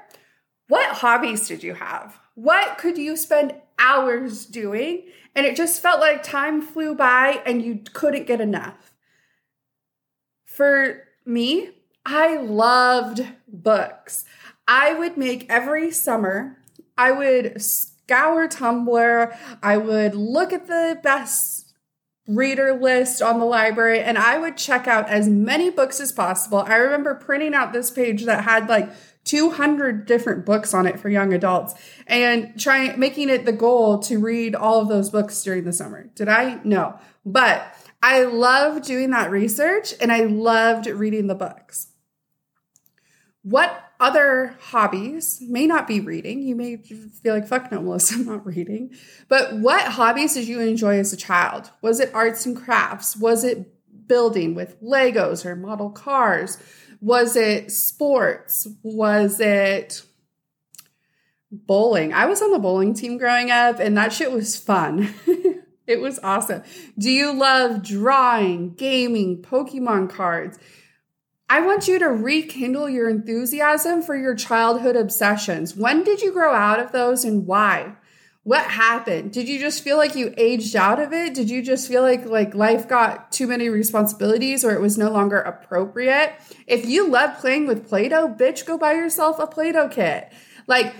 what 0.68 0.98
hobbies 0.98 1.48
did 1.48 1.63
you 1.63 1.74
have? 1.74 2.20
What 2.36 2.77
could 2.77 3.00
you 3.00 3.18
spend 3.18 3.56
hours 3.79 4.46
doing? 4.46 5.06
And 5.36 5.48
it 5.48 5.56
just 5.56 5.82
felt 5.82 6.01
like 6.01 6.22
time 6.22 6.62
flew 6.62 6.94
by 6.94 7.41
and 7.48 7.63
you 7.63 7.82
couldn't 7.94 8.27
get 8.27 8.39
enough. 8.39 8.94
For 10.46 11.06
me, 11.25 11.72
I 12.06 12.38
loved 12.38 13.25
books. 13.48 14.25
I 14.68 14.94
would 14.94 15.18
make 15.18 15.50
every 15.50 15.89
summer, 15.89 16.60
I 16.96 17.12
would 17.12 17.60
scour 17.60 18.48
Tumblr, 18.48 19.36
I 19.63 19.77
would 19.77 20.13
look 20.13 20.53
at 20.53 20.68
the 20.68 21.00
best 21.01 21.59
reader 22.30 22.74
list 22.74 23.22
on 23.22 23.40
the 23.40 23.46
library, 23.46 24.00
and 24.00 24.18
I 24.18 24.38
would 24.38 24.56
check 24.56 24.88
out 24.88 25.10
as 25.10 25.28
many 25.28 25.70
books 25.70 26.00
as 26.00 26.12
possible. 26.12 26.60
I 26.60 26.76
remember 26.76 27.16
printing 27.16 27.54
out 27.54 27.74
this 27.74 27.90
page 27.90 28.26
that 28.26 28.44
had 28.44 28.70
like 28.70 28.92
200 29.26 30.06
different 30.06 30.46
books 30.46 30.74
on 30.74 30.86
it 30.86 31.00
for 31.00 31.10
young 31.10 31.34
adults 31.34 31.76
and 32.08 32.60
trying 32.60 33.00
making 33.00 33.30
it 33.30 33.46
the 33.46 33.52
goal 33.52 34.00
to 34.00 34.18
read 34.18 34.56
all 34.56 34.80
of 34.80 34.88
those 34.88 35.10
books 35.10 35.42
during 35.44 35.66
the 35.66 35.74
summer. 35.74 36.10
Did 36.16 36.30
I? 36.30 36.60
No. 36.64 37.00
But 37.26 37.64
I 38.02 38.24
loved 38.24 38.86
doing 38.86 39.10
that 39.12 39.30
research 39.30 39.94
and 40.00 40.12
I 40.12 40.22
loved 40.22 40.88
reading 40.88 41.28
the 41.28 41.36
books. 41.36 41.88
What 43.43 43.91
other 44.00 44.55
hobbies 44.60 45.41
may 45.41 45.65
not 45.65 45.88
be 45.88 46.00
reading? 46.00 46.41
You 46.41 46.55
may 46.55 46.77
feel 46.77 47.34
like, 47.34 47.48
fuck 47.48 47.72
no, 47.72 47.81
Melissa, 47.81 48.15
I'm 48.15 48.25
not 48.25 48.46
reading. 48.46 48.91
But 49.27 49.55
what 49.58 49.93
hobbies 49.93 50.34
did 50.34 50.48
you 50.48 50.60
enjoy 50.60 51.00
as 51.00 51.13
a 51.13 51.17
child? 51.17 51.72
Was 51.81 52.00
it 52.00 52.13
arts 52.13 52.46
and 52.46 52.55
crafts? 52.55 53.15
Was 53.15 53.43
it 53.43 53.74
building 54.08 54.55
with 54.55 54.81
Legos 54.81 55.46
or 55.46 55.55
model 55.55 55.89
cars? 55.89 56.58
Was 57.01 57.38
it 57.38 57.72
sports? 57.72 58.67
Was 58.84 59.39
it 59.39 60.03
bowling? 61.51 62.13
I 62.13 62.25
was 62.25 62.41
on 62.41 62.51
the 62.51 62.60
bowling 62.60 62.93
team 62.93 63.17
growing 63.17 63.51
up, 63.51 63.79
and 63.79 63.96
that 63.98 64.12
shit 64.12 64.31
was 64.31 64.58
fun. 64.58 65.13
it 65.88 66.01
was 66.01 66.19
awesome. 66.24 66.63
Do 66.98 67.10
you 67.10 67.34
love 67.34 67.84
drawing, 67.84 68.74
gaming, 68.74 69.41
Pokemon 69.41 70.10
cards? 70.10 70.60
I 71.50 71.62
want 71.62 71.88
you 71.88 71.98
to 72.00 72.08
rekindle 72.08 72.89
your 72.89 73.10
enthusiasm 73.10 74.03
for 74.03 74.15
your 74.15 74.36
childhood 74.36 74.96
obsessions. 74.96 75.75
When 75.75 76.03
did 76.03 76.22
you 76.22 76.32
grow 76.32 76.53
out 76.53 76.79
of 76.79 76.91
those 76.91 77.24
and 77.25 77.48
why? 77.48 77.96
what 78.44 78.65
happened 78.65 79.32
did 79.32 79.48
you 79.48 79.60
just 79.60 79.84
feel 79.84 79.98
like 79.98 80.15
you 80.15 80.34
aged 80.38 80.75
out 80.75 81.00
of 81.00 81.12
it 81.13 81.34
did 81.34 81.50
you 81.50 81.62
just 81.62 81.88
feel 81.88 82.01
like 82.01 82.25
like 82.25 82.56
life 82.56 82.88
got 82.88 83.32
too 83.32 83.46
many 83.46 83.70
responsibilities 83.70 84.63
or 84.63 84.72
it 84.72 84.82
was 84.82 84.98
no 84.98 85.12
longer 85.12 85.39
appropriate 85.39 86.34
if 86.65 86.86
you 86.86 87.08
love 87.08 87.38
playing 87.38 87.68
with 87.68 87.88
play-doh 87.88 88.27
bitch 88.39 88.65
go 88.65 88.77
buy 88.77 88.94
yourself 88.94 89.38
a 89.39 89.46
play-doh 89.46 89.89
kit 89.89 90.32
like 90.68 90.96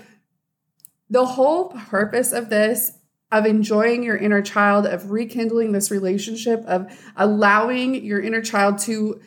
the 1.08 1.24
whole 1.24 1.70
purpose 1.70 2.32
of 2.32 2.50
this 2.50 2.92
of 3.32 3.46
enjoying 3.46 4.02
your 4.02 4.16
inner 4.16 4.42
child 4.42 4.86
of 4.86 5.10
rekindling 5.10 5.72
this 5.72 5.90
relationship 5.90 6.60
of 6.66 6.86
allowing 7.16 7.94
your 8.04 8.20
inner 8.20 8.42
child 8.42 8.78
to 8.78 9.20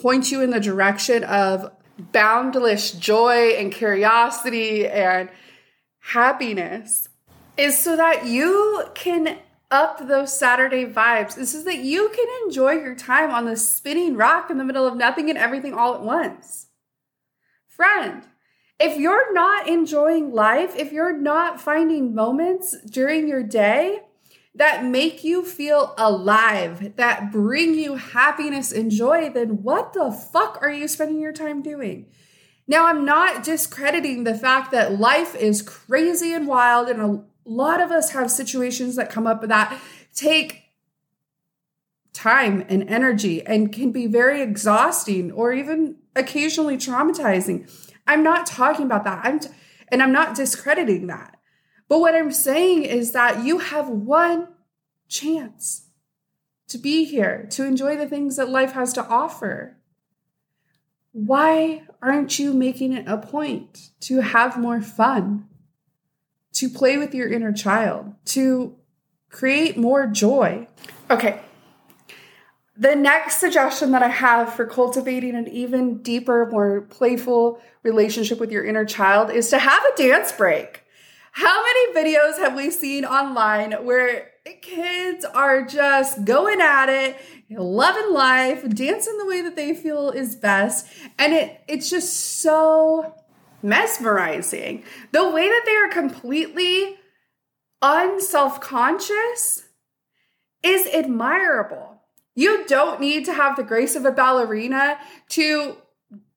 point 0.00 0.30
you 0.30 0.40
in 0.42 0.50
the 0.50 0.60
direction 0.60 1.24
of 1.24 1.70
boundless 1.98 2.90
joy 2.92 3.54
and 3.58 3.72
curiosity 3.72 4.86
and 4.86 5.28
happiness 6.00 7.08
is 7.56 7.78
so 7.78 7.96
that 7.96 8.26
you 8.26 8.84
can 8.94 9.38
up 9.70 10.06
those 10.06 10.36
Saturday 10.36 10.84
vibes. 10.84 11.34
This 11.34 11.54
is 11.54 11.64
that 11.64 11.78
you 11.78 12.08
can 12.14 12.26
enjoy 12.44 12.72
your 12.72 12.94
time 12.94 13.30
on 13.30 13.44
the 13.44 13.56
spinning 13.56 14.16
rock 14.16 14.50
in 14.50 14.58
the 14.58 14.64
middle 14.64 14.86
of 14.86 14.96
nothing 14.96 15.30
and 15.30 15.38
everything 15.38 15.74
all 15.74 15.94
at 15.94 16.02
once. 16.02 16.66
Friend, 17.68 18.22
if 18.78 18.98
you're 18.98 19.32
not 19.32 19.68
enjoying 19.68 20.32
life, 20.32 20.76
if 20.76 20.92
you're 20.92 21.16
not 21.16 21.60
finding 21.60 22.14
moments 22.14 22.76
during 22.82 23.26
your 23.26 23.42
day 23.42 24.00
that 24.54 24.84
make 24.84 25.24
you 25.24 25.44
feel 25.44 25.94
alive, 25.98 26.96
that 26.96 27.32
bring 27.32 27.74
you 27.74 27.96
happiness 27.96 28.70
and 28.70 28.90
joy, 28.90 29.30
then 29.30 29.62
what 29.62 29.92
the 29.92 30.12
fuck 30.12 30.58
are 30.62 30.70
you 30.70 30.86
spending 30.86 31.20
your 31.20 31.32
time 31.32 31.60
doing? 31.60 32.06
Now, 32.66 32.86
I'm 32.86 33.04
not 33.04 33.42
discrediting 33.42 34.24
the 34.24 34.34
fact 34.34 34.70
that 34.70 34.98
life 34.98 35.34
is 35.34 35.60
crazy 35.60 36.32
and 36.32 36.46
wild 36.46 36.88
and 36.88 37.00
a 37.00 37.24
lot 37.44 37.80
of 37.80 37.90
us 37.90 38.12
have 38.12 38.30
situations 38.30 38.96
that 38.96 39.10
come 39.10 39.26
up 39.26 39.42
that 39.42 39.78
take 40.14 40.62
time 42.12 42.64
and 42.68 42.88
energy 42.88 43.44
and 43.44 43.72
can 43.72 43.90
be 43.90 44.06
very 44.06 44.40
exhausting 44.40 45.32
or 45.32 45.52
even 45.52 45.96
occasionally 46.16 46.76
traumatizing. 46.76 47.68
I'm 48.06 48.22
not 48.22 48.46
talking 48.46 48.86
about 48.86 49.04
that. 49.04 49.24
I'm 49.24 49.40
t- 49.40 49.48
and 49.88 50.02
I'm 50.02 50.12
not 50.12 50.34
discrediting 50.34 51.08
that. 51.08 51.33
But 51.88 52.00
what 52.00 52.14
I'm 52.14 52.32
saying 52.32 52.84
is 52.84 53.12
that 53.12 53.44
you 53.44 53.58
have 53.58 53.88
one 53.88 54.48
chance 55.08 55.88
to 56.68 56.78
be 56.78 57.04
here, 57.04 57.46
to 57.50 57.64
enjoy 57.64 57.96
the 57.96 58.08
things 58.08 58.36
that 58.36 58.48
life 58.48 58.72
has 58.72 58.92
to 58.94 59.06
offer. 59.06 59.76
why 61.12 61.82
aren't 62.02 62.40
you 62.40 62.52
making 62.52 62.92
it 62.92 63.06
a 63.06 63.16
point 63.16 63.90
to 64.00 64.20
have 64.20 64.58
more 64.58 64.82
fun, 64.82 65.46
to 66.52 66.68
play 66.68 66.98
with 66.98 67.14
your 67.14 67.28
inner 67.28 67.52
child, 67.52 68.12
to 68.24 68.74
create 69.30 69.76
more 69.76 70.08
joy? 70.08 70.66
Okay. 71.08 71.40
The 72.76 72.96
next 72.96 73.36
suggestion 73.36 73.92
that 73.92 74.02
I 74.02 74.08
have 74.08 74.52
for 74.54 74.66
cultivating 74.66 75.36
an 75.36 75.46
even 75.46 76.02
deeper, 76.02 76.48
more 76.50 76.80
playful 76.80 77.60
relationship 77.84 78.40
with 78.40 78.50
your 78.50 78.64
inner 78.64 78.84
child 78.84 79.30
is 79.30 79.48
to 79.50 79.58
have 79.60 79.82
a 79.84 79.96
dance 79.96 80.32
break. 80.32 80.83
How 81.34 81.62
many 81.64 81.94
videos 81.94 82.38
have 82.38 82.54
we 82.54 82.70
seen 82.70 83.04
online 83.04 83.72
where 83.84 84.30
kids 84.62 85.24
are 85.24 85.66
just 85.66 86.24
going 86.24 86.60
at 86.60 86.88
it, 86.88 87.16
loving 87.50 88.12
life, 88.12 88.68
dancing 88.68 89.18
the 89.18 89.26
way 89.26 89.42
that 89.42 89.56
they 89.56 89.74
feel 89.74 90.10
is 90.10 90.36
best, 90.36 90.86
and 91.18 91.32
it 91.32 91.60
it's 91.66 91.90
just 91.90 92.40
so 92.40 93.14
mesmerizing. 93.62 94.84
The 95.10 95.28
way 95.28 95.48
that 95.48 95.62
they 95.66 95.74
are 95.74 95.88
completely 95.88 96.98
unself-conscious 97.82 99.64
is 100.62 100.86
admirable. 100.86 102.02
You 102.36 102.64
don't 102.66 103.00
need 103.00 103.24
to 103.24 103.32
have 103.32 103.56
the 103.56 103.64
grace 103.64 103.96
of 103.96 104.04
a 104.04 104.12
ballerina 104.12 104.98
to 105.30 105.78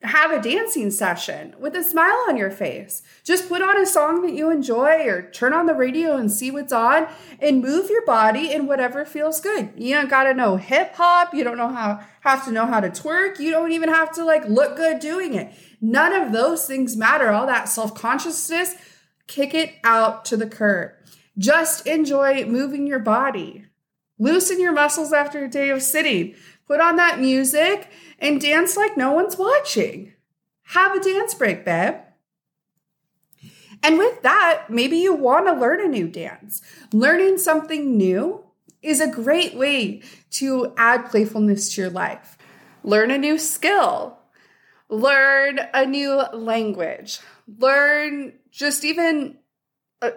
have 0.04 0.32
a 0.32 0.42
dancing 0.42 0.92
session 0.92 1.56
with 1.60 1.76
a 1.76 1.84
smile 1.84 2.24
on 2.28 2.38
your 2.38 2.52
face. 2.52 3.02
Just 3.24 3.50
put 3.50 3.64
on 3.64 3.82
a 3.82 3.86
song 3.86 4.22
that 4.22 4.34
you 4.34 4.52
enjoy 4.52 5.08
or 5.08 5.24
turn 5.32 5.54
on 5.54 5.66
the 5.66 5.74
radio 5.74 6.16
and 6.18 6.32
see 6.32 6.52
what's 6.52 6.72
on 6.72 7.08
and 7.40 7.64
move 7.64 7.90
your 7.90 8.06
body 8.06 8.52
in 8.54 8.68
whatever 8.68 9.06
feels 9.06 9.42
good. 9.42 9.72
You 9.76 9.96
don't 9.96 10.10
got 10.10 10.26
to 10.26 10.36
know 10.36 10.58
hip 10.58 10.94
hop, 10.96 11.34
you 11.34 11.44
don't 11.44 11.58
know 11.58 11.70
how 11.70 12.02
have 12.22 12.46
to 12.46 12.52
know 12.52 12.68
how 12.68 12.80
to 12.80 12.90
twerk, 12.90 13.40
you 13.40 13.50
don't 13.50 13.72
even 13.72 13.90
have 13.90 14.12
to 14.14 14.24
like 14.24 14.48
look 14.48 14.76
good 14.76 15.00
doing 15.00 15.34
it. 15.34 15.52
None 15.82 16.14
of 16.14 16.32
those 16.32 16.68
things 16.68 16.96
matter. 16.96 17.32
All 17.32 17.48
that 17.48 17.68
self-consciousness, 17.68 18.76
kick 19.26 19.56
it 19.56 19.76
out 19.84 20.26
to 20.26 20.38
the 20.38 20.48
curb. 20.48 20.92
Just 21.40 21.88
enjoy 21.88 22.46
moving 22.46 22.86
your 22.86 23.00
body. 23.00 23.66
Loosen 24.20 24.60
your 24.60 24.74
muscles 24.74 25.14
after 25.14 25.44
a 25.44 25.50
day 25.50 25.70
of 25.70 25.84
sitting. 25.84 26.36
Put 26.68 26.82
on 26.82 26.98
that 26.98 27.20
music 27.20 27.90
and 28.20 28.42
dance 28.42 28.76
like 28.76 28.98
no 28.98 29.12
one's 29.12 29.38
watching. 29.38 30.14
Have 30.64 30.96
a 30.96 31.00
dance 31.00 31.34
break, 31.34 31.64
babe. 31.64 31.96
And 33.84 33.98
with 33.98 34.22
that, 34.24 34.66
maybe 34.70 34.98
you 34.98 35.14
want 35.14 35.48
to 35.48 35.54
learn 35.54 35.80
a 35.80 35.88
new 35.88 36.08
dance. 36.08 36.62
Learning 36.92 37.38
something 37.38 37.96
new 37.96 38.44
is 38.82 39.00
a 39.00 39.08
great 39.08 39.56
way 39.56 40.02
to 40.32 40.74
add 40.78 41.10
playfulness 41.10 41.74
to 41.74 41.82
your 41.82 41.90
life. 41.90 42.38
Learn 42.84 43.12
a 43.12 43.18
new 43.18 43.38
skill, 43.38 44.18
learn 44.90 45.60
a 45.74 45.86
new 45.86 46.22
language, 46.34 47.20
learn 47.60 48.34
just 48.52 48.84
even 48.86 49.38
a, 50.02 50.14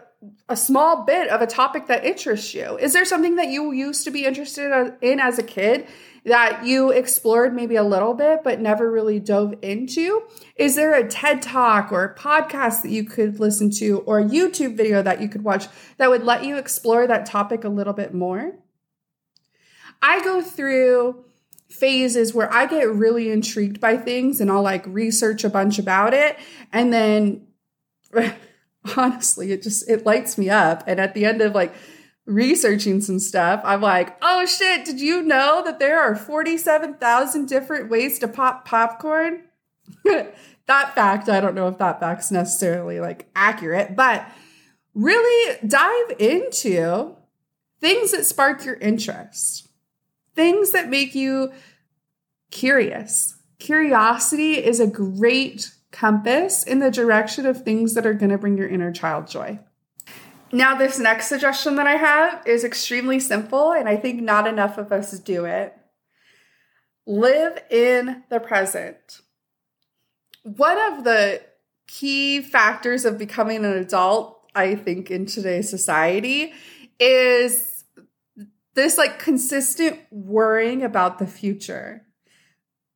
a, 0.48 0.56
small 0.56 1.04
bit 1.04 1.28
of 1.28 1.40
a 1.40 1.46
topic 1.46 1.86
that 1.86 2.04
interests 2.04 2.54
you. 2.54 2.76
Is 2.78 2.92
there 2.92 3.04
something 3.04 3.36
that 3.36 3.48
you 3.48 3.72
used 3.72 4.04
to 4.04 4.10
be 4.10 4.26
interested 4.26 4.94
in 5.00 5.20
as 5.20 5.38
a 5.38 5.42
kid 5.42 5.86
that 6.24 6.64
you 6.64 6.90
explored 6.90 7.54
maybe 7.54 7.76
a 7.76 7.82
little 7.82 8.14
bit 8.14 8.42
but 8.44 8.60
never 8.60 8.90
really 8.90 9.18
dove 9.20 9.54
into? 9.62 10.22
Is 10.56 10.76
there 10.76 10.94
a 10.94 11.08
TED 11.08 11.42
talk 11.42 11.92
or 11.92 12.04
a 12.04 12.14
podcast 12.14 12.82
that 12.82 12.90
you 12.90 13.04
could 13.04 13.40
listen 13.40 13.70
to 13.72 13.98
or 14.00 14.20
a 14.20 14.24
YouTube 14.24 14.76
video 14.76 15.02
that 15.02 15.20
you 15.20 15.28
could 15.28 15.44
watch 15.44 15.66
that 15.96 16.10
would 16.10 16.24
let 16.24 16.44
you 16.44 16.56
explore 16.56 17.06
that 17.06 17.26
topic 17.26 17.64
a 17.64 17.68
little 17.68 17.92
bit 17.92 18.12
more? 18.14 18.58
I 20.02 20.22
go 20.24 20.40
through 20.42 21.24
phases 21.70 22.34
where 22.34 22.52
I 22.52 22.66
get 22.66 22.88
really 22.88 23.30
intrigued 23.30 23.80
by 23.80 23.96
things 23.96 24.40
and 24.40 24.50
I'll 24.50 24.62
like 24.62 24.84
research 24.86 25.44
a 25.44 25.50
bunch 25.50 25.78
about 25.78 26.14
it 26.14 26.36
and 26.72 26.92
then 26.92 27.46
honestly 28.96 29.52
it 29.52 29.62
just 29.62 29.88
it 29.88 30.04
lights 30.04 30.36
me 30.36 30.50
up 30.50 30.82
and 30.86 30.98
at 30.98 31.14
the 31.14 31.24
end 31.24 31.40
of 31.40 31.54
like 31.54 31.72
researching 32.30 33.00
some 33.00 33.18
stuff, 33.18 33.60
I'm 33.64 33.80
like, 33.80 34.16
oh 34.22 34.46
shit, 34.46 34.84
did 34.84 35.00
you 35.00 35.22
know 35.22 35.62
that 35.64 35.78
there 35.78 36.00
are 36.00 36.14
47,000 36.14 37.46
different 37.46 37.90
ways 37.90 38.18
to 38.20 38.28
pop 38.28 38.64
popcorn? 38.64 39.42
that 40.04 40.94
fact, 40.94 41.28
I 41.28 41.40
don't 41.40 41.56
know 41.56 41.68
if 41.68 41.78
that 41.78 42.00
fact's 42.00 42.30
necessarily 42.30 43.00
like 43.00 43.28
accurate, 43.34 43.96
but 43.96 44.26
really 44.94 45.58
dive 45.66 46.16
into 46.18 47.16
things 47.80 48.12
that 48.12 48.24
spark 48.24 48.64
your 48.64 48.76
interest, 48.76 49.68
things 50.34 50.70
that 50.70 50.88
make 50.88 51.14
you 51.14 51.52
curious. 52.50 53.36
Curiosity 53.58 54.64
is 54.64 54.78
a 54.78 54.86
great 54.86 55.72
compass 55.90 56.62
in 56.62 56.78
the 56.78 56.90
direction 56.90 57.44
of 57.44 57.62
things 57.62 57.94
that 57.94 58.06
are 58.06 58.14
going 58.14 58.30
to 58.30 58.38
bring 58.38 58.56
your 58.56 58.68
inner 58.68 58.92
child 58.92 59.26
joy. 59.26 59.58
Now, 60.52 60.74
this 60.74 60.98
next 60.98 61.28
suggestion 61.28 61.76
that 61.76 61.86
I 61.86 61.96
have 61.96 62.46
is 62.46 62.64
extremely 62.64 63.20
simple, 63.20 63.72
and 63.72 63.88
I 63.88 63.96
think 63.96 64.20
not 64.20 64.46
enough 64.46 64.78
of 64.78 64.90
us 64.90 65.18
do 65.20 65.44
it. 65.44 65.76
Live 67.06 67.62
in 67.70 68.24
the 68.30 68.40
present. 68.40 69.20
One 70.42 70.78
of 70.78 71.04
the 71.04 71.42
key 71.86 72.40
factors 72.40 73.04
of 73.04 73.18
becoming 73.18 73.64
an 73.64 73.76
adult, 73.76 74.50
I 74.54 74.74
think, 74.74 75.10
in 75.10 75.26
today's 75.26 75.70
society 75.70 76.52
is 76.98 77.84
this 78.74 78.98
like 78.98 79.18
consistent 79.18 79.98
worrying 80.10 80.82
about 80.82 81.18
the 81.18 81.26
future 81.26 82.06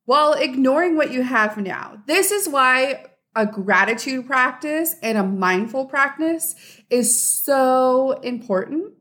while 0.05 0.33
ignoring 0.33 0.95
what 0.95 1.11
you 1.11 1.23
have 1.23 1.57
now. 1.57 2.01
This 2.05 2.31
is 2.31 2.47
why 2.47 3.05
a 3.35 3.45
gratitude 3.45 4.25
practice 4.27 4.95
and 5.03 5.17
a 5.17 5.23
mindful 5.23 5.85
practice 5.85 6.55
is 6.89 7.19
so 7.19 8.11
important 8.23 8.93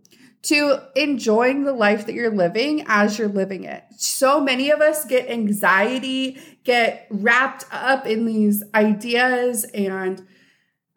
to 0.42 0.78
enjoying 0.94 1.64
the 1.64 1.72
life 1.72 2.06
that 2.06 2.14
you're 2.14 2.34
living 2.34 2.84
as 2.86 3.18
you're 3.18 3.28
living 3.28 3.64
it. 3.64 3.82
So 3.96 4.40
many 4.40 4.70
of 4.70 4.80
us 4.80 5.04
get 5.06 5.30
anxiety, 5.30 6.38
get 6.64 7.06
wrapped 7.08 7.64
up 7.70 8.06
in 8.06 8.26
these 8.26 8.62
ideas 8.74 9.64
and 9.72 10.26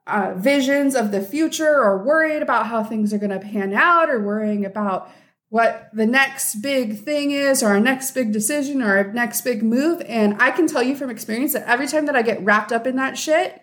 uh, 0.06 0.34
visions 0.36 0.96
of 0.96 1.12
the 1.12 1.22
future, 1.22 1.82
or 1.82 2.04
worried 2.04 2.42
about 2.42 2.68
how 2.68 2.84
things 2.84 3.14
are 3.14 3.18
going 3.18 3.30
to 3.30 3.40
pan 3.40 3.74
out, 3.74 4.10
or 4.10 4.22
worrying 4.22 4.66
about 4.66 5.10
what 5.50 5.90
the 5.94 6.06
next 6.06 6.56
big 6.56 7.00
thing 7.00 7.32
is 7.32 7.64
or 7.64 7.70
our 7.70 7.80
next 7.80 8.12
big 8.12 8.34
decision 8.34 8.82
or 8.82 8.98
our 8.98 9.14
next 9.14 9.42
big 9.42 9.64
move. 9.64 10.02
And 10.08 10.42
I 10.42 10.52
can 10.52 10.68
tell 10.68 10.84
you 10.84 10.96
from 10.96 11.10
experience 11.10 11.54
that 11.54 11.68
every 11.68 11.88
time 11.88 12.06
that 12.08 12.16
I 12.16 12.22
get 12.22 12.44
wrapped 12.44 12.72
up 12.72 12.86
in 12.86 12.98
that 12.98 13.18
shit, 13.18 13.62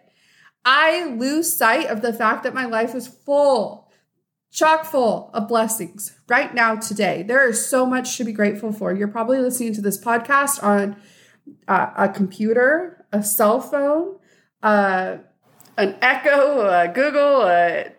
I 0.64 1.04
lose 1.04 1.54
sight 1.54 1.88
of 1.88 2.00
the 2.00 2.12
fact 2.12 2.42
that 2.44 2.54
my 2.54 2.64
life 2.64 2.94
is 2.94 3.06
full, 3.06 3.90
chock 4.50 4.86
full 4.86 5.30
of 5.34 5.46
blessings 5.46 6.18
right 6.26 6.54
now, 6.54 6.76
today. 6.76 7.22
There 7.22 7.46
is 7.46 7.68
so 7.68 7.84
much 7.84 8.16
to 8.16 8.24
be 8.24 8.32
grateful 8.32 8.72
for. 8.72 8.94
You're 8.94 9.08
probably 9.08 9.38
listening 9.38 9.74
to 9.74 9.82
this 9.82 10.02
podcast 10.02 10.62
on 10.62 10.96
uh, 11.68 11.90
a 11.98 12.08
computer, 12.08 13.04
a 13.12 13.22
cell 13.22 13.60
phone, 13.60 14.16
uh, 14.62 15.18
an 15.76 15.96
Echo, 16.00 16.66
a 16.66 16.88
Google, 16.88 17.42
a, 17.42 17.92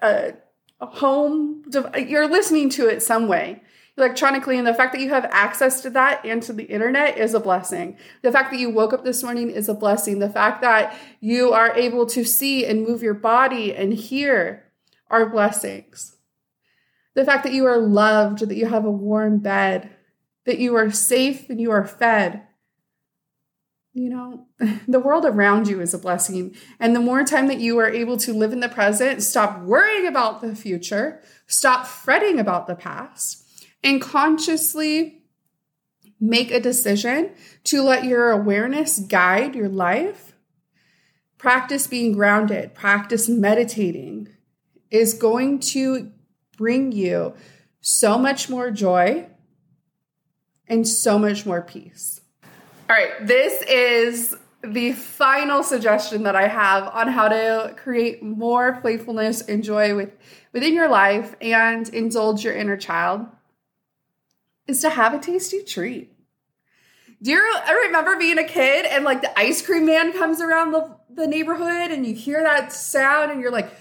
a 0.00 0.34
home 0.80 1.64
you're 1.98 2.28
listening 2.28 2.68
to 2.70 2.88
it 2.88 3.02
some 3.02 3.28
way. 3.28 3.62
Electronically 3.98 4.58
and 4.58 4.66
the 4.66 4.74
fact 4.74 4.92
that 4.92 5.00
you 5.00 5.08
have 5.08 5.26
access 5.30 5.80
to 5.80 5.88
that 5.88 6.22
and 6.26 6.42
to 6.42 6.52
the 6.52 6.64
internet 6.64 7.16
is 7.16 7.32
a 7.32 7.40
blessing. 7.40 7.96
The 8.20 8.30
fact 8.30 8.50
that 8.50 8.60
you 8.60 8.68
woke 8.68 8.92
up 8.92 9.04
this 9.04 9.22
morning 9.22 9.50
is 9.50 9.70
a 9.70 9.74
blessing. 9.74 10.18
The 10.18 10.28
fact 10.28 10.60
that 10.60 10.94
you 11.20 11.52
are 11.52 11.74
able 11.74 12.04
to 12.06 12.22
see 12.22 12.66
and 12.66 12.86
move 12.86 13.02
your 13.02 13.14
body 13.14 13.74
and 13.74 13.94
hear 13.94 14.70
are 15.08 15.30
blessings. 15.30 16.16
The 17.14 17.24
fact 17.24 17.44
that 17.44 17.54
you 17.54 17.64
are 17.64 17.78
loved 17.78 18.40
that 18.40 18.56
you 18.56 18.66
have 18.66 18.84
a 18.84 18.90
warm 18.90 19.38
bed 19.38 19.90
that 20.44 20.58
you 20.58 20.74
are 20.76 20.90
safe 20.90 21.50
and 21.50 21.60
you 21.60 21.70
are 21.70 21.86
fed 21.86 22.45
you 23.96 24.10
know, 24.10 24.46
the 24.86 25.00
world 25.00 25.24
around 25.24 25.68
you 25.68 25.80
is 25.80 25.94
a 25.94 25.98
blessing. 25.98 26.54
And 26.78 26.94
the 26.94 27.00
more 27.00 27.24
time 27.24 27.48
that 27.48 27.60
you 27.60 27.78
are 27.78 27.88
able 27.88 28.18
to 28.18 28.34
live 28.34 28.52
in 28.52 28.60
the 28.60 28.68
present, 28.68 29.22
stop 29.22 29.62
worrying 29.62 30.06
about 30.06 30.42
the 30.42 30.54
future, 30.54 31.22
stop 31.46 31.86
fretting 31.86 32.38
about 32.38 32.66
the 32.66 32.74
past, 32.74 33.42
and 33.82 34.00
consciously 34.00 35.22
make 36.20 36.50
a 36.50 36.60
decision 36.60 37.30
to 37.64 37.82
let 37.82 38.04
your 38.04 38.30
awareness 38.30 38.98
guide 38.98 39.54
your 39.54 39.68
life, 39.68 40.34
practice 41.38 41.86
being 41.86 42.12
grounded, 42.12 42.74
practice 42.74 43.30
meditating 43.30 44.28
is 44.90 45.14
going 45.14 45.58
to 45.58 46.12
bring 46.58 46.92
you 46.92 47.34
so 47.80 48.18
much 48.18 48.50
more 48.50 48.70
joy 48.70 49.26
and 50.68 50.86
so 50.86 51.18
much 51.18 51.46
more 51.46 51.62
peace. 51.62 52.15
All 52.88 52.94
right, 52.94 53.26
this 53.26 53.62
is 53.62 54.36
the 54.62 54.92
final 54.92 55.64
suggestion 55.64 56.22
that 56.22 56.36
I 56.36 56.46
have 56.46 56.86
on 56.86 57.08
how 57.08 57.26
to 57.26 57.74
create 57.76 58.22
more 58.22 58.80
playfulness 58.80 59.40
and 59.40 59.64
joy 59.64 59.96
with 59.96 60.16
within 60.52 60.72
your 60.72 60.88
life 60.88 61.34
and 61.40 61.88
indulge 61.88 62.44
your 62.44 62.54
inner 62.54 62.76
child 62.76 63.26
is 64.68 64.80
to 64.82 64.90
have 64.90 65.14
a 65.14 65.18
tasty 65.18 65.64
treat. 65.64 66.12
Do 67.20 67.32
you 67.32 67.54
I 67.64 67.86
remember 67.86 68.18
being 68.18 68.38
a 68.38 68.44
kid 68.44 68.86
and 68.86 69.04
like 69.04 69.20
the 69.20 69.36
ice 69.36 69.66
cream 69.66 69.86
man 69.86 70.12
comes 70.12 70.40
around 70.40 70.70
the, 70.70 70.96
the 71.10 71.26
neighborhood 71.26 71.90
and 71.90 72.06
you 72.06 72.14
hear 72.14 72.40
that 72.44 72.72
sound 72.72 73.32
and 73.32 73.40
you're 73.40 73.50
like 73.50 73.72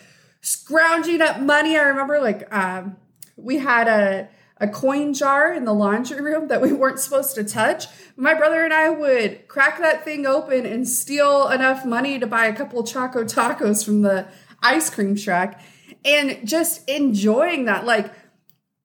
scrounging 0.41 1.21
up 1.21 1.39
money? 1.39 1.77
I 1.77 1.83
remember 1.83 2.19
like 2.21 2.51
um, 2.51 2.97
we 3.35 3.59
had 3.59 3.87
a 3.87 4.29
a 4.57 4.67
coin 4.67 5.13
jar 5.13 5.53
in 5.53 5.65
the 5.65 5.73
laundry 5.73 6.21
room 6.21 6.47
that 6.47 6.61
we 6.61 6.71
weren't 6.71 6.99
supposed 6.99 7.35
to 7.35 7.43
touch. 7.43 7.85
My 8.15 8.33
brother 8.33 8.63
and 8.63 8.73
I 8.73 8.89
would 8.89 9.47
crack 9.47 9.79
that 9.79 10.05
thing 10.05 10.25
open 10.25 10.65
and 10.65 10.87
steal 10.87 11.49
enough 11.49 11.85
money 11.85 12.19
to 12.19 12.27
buy 12.27 12.45
a 12.45 12.55
couple 12.55 12.83
Choco 12.83 13.23
Tacos 13.25 13.83
from 13.83 14.01
the 14.01 14.27
ice 14.61 14.89
cream 14.89 15.15
truck 15.15 15.59
and 16.05 16.47
just 16.47 16.87
enjoying 16.89 17.65
that. 17.65 17.85
Like, 17.85 18.13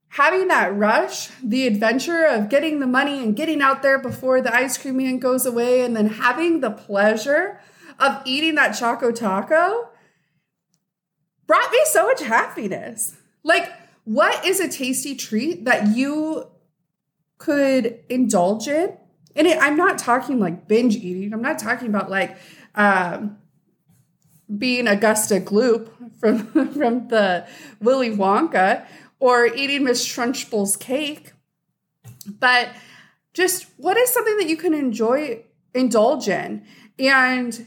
having 0.09 0.49
that 0.49 0.77
rush, 0.77 1.29
the 1.41 1.69
adventure 1.69 2.25
of 2.25 2.49
getting 2.49 2.81
the 2.81 2.87
money 2.87 3.23
and 3.23 3.37
getting 3.37 3.63
out 3.63 3.81
there 3.81 3.99
before 3.99 4.41
the 4.41 4.53
ice 4.53 4.77
cream 4.77 4.97
man 4.97 5.21
goes 5.21 5.47
away, 5.47 5.83
and 5.83 5.95
then 5.95 6.09
having 6.09 6.61
the 6.61 6.71
pleasure 6.71 7.61
of 8.01 8.21
eating 8.25 8.57
that 8.57 8.73
Choco 8.73 9.13
Taco 9.13 9.89
brought 11.47 11.71
me 11.71 11.79
so 11.85 12.07
much 12.07 12.23
happiness. 12.23 13.17
Like, 13.45 13.73
what 14.05 14.45
is 14.45 14.61
a 14.61 14.69
tasty 14.69 15.15
treat 15.15 15.65
that 15.65 15.97
you 15.97 16.47
could 17.39 18.01
indulge 18.09 18.69
in? 18.69 18.97
And 19.37 19.47
it, 19.47 19.59
I'm 19.61 19.77
not 19.77 19.99
talking 19.99 20.41
like 20.41 20.67
binge 20.67 20.97
eating. 20.97 21.33
I'm 21.33 21.43
not 21.43 21.59
talking 21.59 21.89
about 21.89 22.11
like 22.11 22.37
um, 22.75 23.39
being 24.59 24.87
Augusta 24.87 25.41
Gloop 25.41 25.91
from 26.19 26.47
from 26.73 27.09
the 27.09 27.47
Willy 27.81 28.11
Wonka 28.11 28.85
or 29.19 29.47
eating 29.47 29.85
Miss 29.85 30.07
Trunchbull's 30.07 30.77
cake. 30.77 31.33
But 32.27 32.71
just 33.35 33.67
what 33.77 33.97
is 33.97 34.11
something 34.11 34.37
that 34.39 34.49
you 34.49 34.57
can 34.57 34.75
enjoy, 34.75 35.45
indulge 35.75 36.29
in, 36.29 36.67
and 36.99 37.67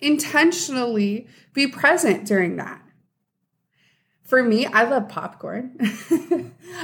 intentionally 0.00 1.26
be 1.52 1.66
present 1.66 2.26
during 2.26 2.56
that. 2.56 2.79
For 4.30 4.44
me, 4.44 4.64
I 4.64 4.84
love 4.84 5.08
popcorn. 5.08 5.76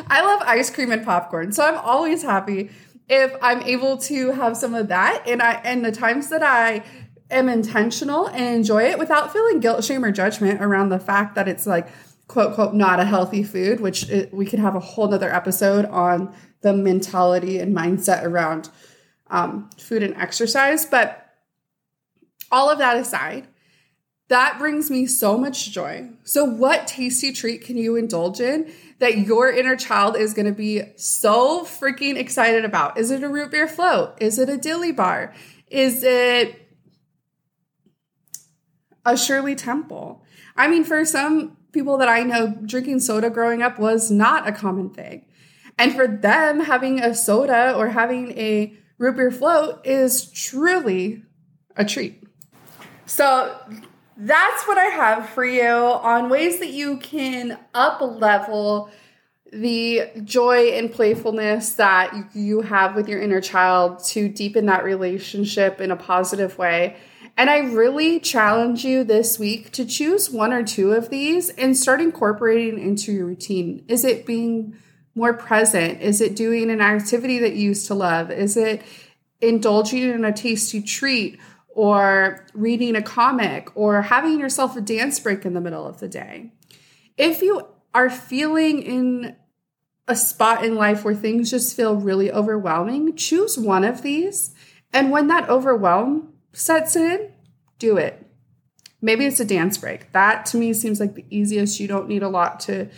I 0.08 0.20
love 0.20 0.42
ice 0.44 0.68
cream 0.68 0.90
and 0.90 1.04
popcorn. 1.04 1.52
So 1.52 1.64
I'm 1.64 1.78
always 1.78 2.24
happy 2.24 2.70
if 3.08 3.32
I'm 3.40 3.62
able 3.62 3.98
to 3.98 4.32
have 4.32 4.56
some 4.56 4.74
of 4.74 4.88
that. 4.88 5.22
And 5.28 5.40
I 5.40 5.52
and 5.62 5.84
the 5.84 5.92
times 5.92 6.28
that 6.30 6.42
I 6.42 6.82
am 7.30 7.48
intentional 7.48 8.26
and 8.26 8.56
enjoy 8.56 8.82
it 8.90 8.98
without 8.98 9.32
feeling 9.32 9.60
guilt, 9.60 9.84
shame, 9.84 10.04
or 10.04 10.10
judgment 10.10 10.60
around 10.60 10.88
the 10.88 10.98
fact 10.98 11.36
that 11.36 11.46
it's 11.46 11.68
like 11.68 11.86
quote 12.26 12.56
quote 12.56 12.74
not 12.74 12.98
a 12.98 13.04
healthy 13.04 13.44
food, 13.44 13.78
which 13.78 14.10
it, 14.10 14.34
we 14.34 14.44
could 14.44 14.58
have 14.58 14.74
a 14.74 14.80
whole 14.80 15.06
nother 15.06 15.32
episode 15.32 15.84
on 15.84 16.34
the 16.62 16.72
mentality 16.72 17.60
and 17.60 17.76
mindset 17.76 18.24
around 18.24 18.70
um, 19.28 19.70
food 19.78 20.02
and 20.02 20.16
exercise. 20.16 20.84
But 20.84 21.32
all 22.50 22.68
of 22.68 22.78
that 22.78 22.96
aside, 22.96 23.46
that 24.28 24.58
brings 24.58 24.90
me 24.90 25.06
so 25.06 25.38
much 25.38 25.70
joy. 25.70 26.08
So, 26.24 26.44
what 26.44 26.86
tasty 26.86 27.32
treat 27.32 27.62
can 27.62 27.76
you 27.76 27.96
indulge 27.96 28.40
in 28.40 28.72
that 28.98 29.18
your 29.18 29.50
inner 29.50 29.76
child 29.76 30.16
is 30.16 30.34
going 30.34 30.46
to 30.46 30.52
be 30.52 30.82
so 30.96 31.64
freaking 31.64 32.16
excited 32.16 32.64
about? 32.64 32.98
Is 32.98 33.10
it 33.10 33.22
a 33.22 33.28
root 33.28 33.52
beer 33.52 33.68
float? 33.68 34.20
Is 34.20 34.38
it 34.38 34.48
a 34.48 34.56
dilly 34.56 34.90
bar? 34.90 35.32
Is 35.68 36.02
it 36.02 36.68
a 39.04 39.16
Shirley 39.16 39.54
Temple? 39.54 40.24
I 40.56 40.66
mean, 40.66 40.82
for 40.82 41.04
some 41.04 41.56
people 41.72 41.96
that 41.98 42.08
I 42.08 42.22
know, 42.22 42.56
drinking 42.64 43.00
soda 43.00 43.30
growing 43.30 43.62
up 43.62 43.78
was 43.78 44.10
not 44.10 44.48
a 44.48 44.52
common 44.52 44.90
thing. 44.90 45.26
And 45.78 45.94
for 45.94 46.08
them, 46.08 46.60
having 46.60 47.00
a 47.00 47.14
soda 47.14 47.74
or 47.76 47.90
having 47.90 48.32
a 48.32 48.76
root 48.98 49.16
beer 49.16 49.30
float 49.30 49.86
is 49.86 50.32
truly 50.32 51.22
a 51.76 51.84
treat. 51.84 52.24
So 53.04 53.54
that's 54.16 54.66
what 54.66 54.78
I 54.78 54.86
have 54.86 55.28
for 55.30 55.44
you 55.44 55.62
on 55.62 56.28
ways 56.30 56.58
that 56.60 56.70
you 56.70 56.96
can 56.98 57.58
up 57.74 58.00
level 58.00 58.90
the 59.52 60.10
joy 60.24 60.70
and 60.70 60.90
playfulness 60.90 61.74
that 61.74 62.34
you 62.34 62.62
have 62.62 62.96
with 62.96 63.08
your 63.08 63.20
inner 63.20 63.40
child 63.40 64.02
to 64.04 64.28
deepen 64.28 64.66
that 64.66 64.84
relationship 64.84 65.80
in 65.80 65.90
a 65.90 65.96
positive 65.96 66.58
way. 66.58 66.96
And 67.36 67.50
I 67.50 67.58
really 67.58 68.18
challenge 68.18 68.84
you 68.84 69.04
this 69.04 69.38
week 69.38 69.70
to 69.72 69.84
choose 69.84 70.30
one 70.30 70.52
or 70.52 70.64
two 70.64 70.92
of 70.92 71.10
these 71.10 71.50
and 71.50 71.76
start 71.76 72.00
incorporating 72.00 72.78
into 72.78 73.12
your 73.12 73.26
routine. 73.26 73.84
Is 73.88 74.04
it 74.04 74.26
being 74.26 74.76
more 75.14 75.34
present? 75.34 76.00
Is 76.00 76.20
it 76.20 76.34
doing 76.34 76.70
an 76.70 76.80
activity 76.80 77.38
that 77.40 77.54
you 77.54 77.68
used 77.68 77.86
to 77.86 77.94
love? 77.94 78.30
Is 78.30 78.56
it 78.56 78.82
indulging 79.40 80.02
in 80.02 80.24
a 80.24 80.32
tasty 80.32 80.82
treat? 80.82 81.38
Or 81.76 82.46
reading 82.54 82.96
a 82.96 83.02
comic 83.02 83.70
or 83.76 84.00
having 84.00 84.40
yourself 84.40 84.74
a 84.76 84.80
dance 84.80 85.20
break 85.20 85.44
in 85.44 85.52
the 85.52 85.60
middle 85.60 85.86
of 85.86 86.00
the 86.00 86.08
day. 86.08 86.50
If 87.18 87.42
you 87.42 87.68
are 87.94 88.08
feeling 88.08 88.80
in 88.80 89.36
a 90.08 90.16
spot 90.16 90.64
in 90.64 90.74
life 90.74 91.04
where 91.04 91.14
things 91.14 91.50
just 91.50 91.76
feel 91.76 91.96
really 91.96 92.32
overwhelming, 92.32 93.14
choose 93.14 93.58
one 93.58 93.84
of 93.84 94.00
these. 94.00 94.54
And 94.90 95.10
when 95.10 95.26
that 95.26 95.50
overwhelm 95.50 96.32
sets 96.54 96.96
in, 96.96 97.30
do 97.78 97.98
it. 97.98 98.26
Maybe 99.02 99.26
it's 99.26 99.40
a 99.40 99.44
dance 99.44 99.76
break. 99.76 100.10
That 100.12 100.46
to 100.46 100.56
me 100.56 100.72
seems 100.72 100.98
like 100.98 101.14
the 101.14 101.26
easiest. 101.28 101.78
You 101.78 101.88
don't 101.88 102.08
need 102.08 102.22
a 102.22 102.28
lot 102.30 102.58
to 102.60 102.88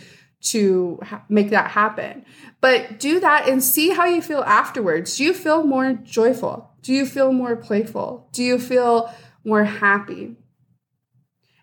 to 0.41 0.99
ha- 1.03 1.25
make 1.27 1.49
that 1.49 1.71
happen. 1.71 2.25
But 2.61 2.97
do 2.97 3.19
that 3.19 3.49
and 3.49 3.61
see 3.61 3.89
how 3.89 4.05
you 4.05 4.21
feel 4.21 4.39
afterwards. 4.43 5.17
Do 5.17 5.25
you 5.25 5.33
feel 5.33 5.65
more 5.65 5.91
joyful? 5.95 6.68
Do 6.81 6.93
you 6.93 7.05
feel 7.05 7.31
more 7.31 7.55
playful? 7.55 8.29
Do 8.31 8.43
you 8.43 8.59
feel 8.59 9.13
more 9.43 9.65
happy? 9.65 10.35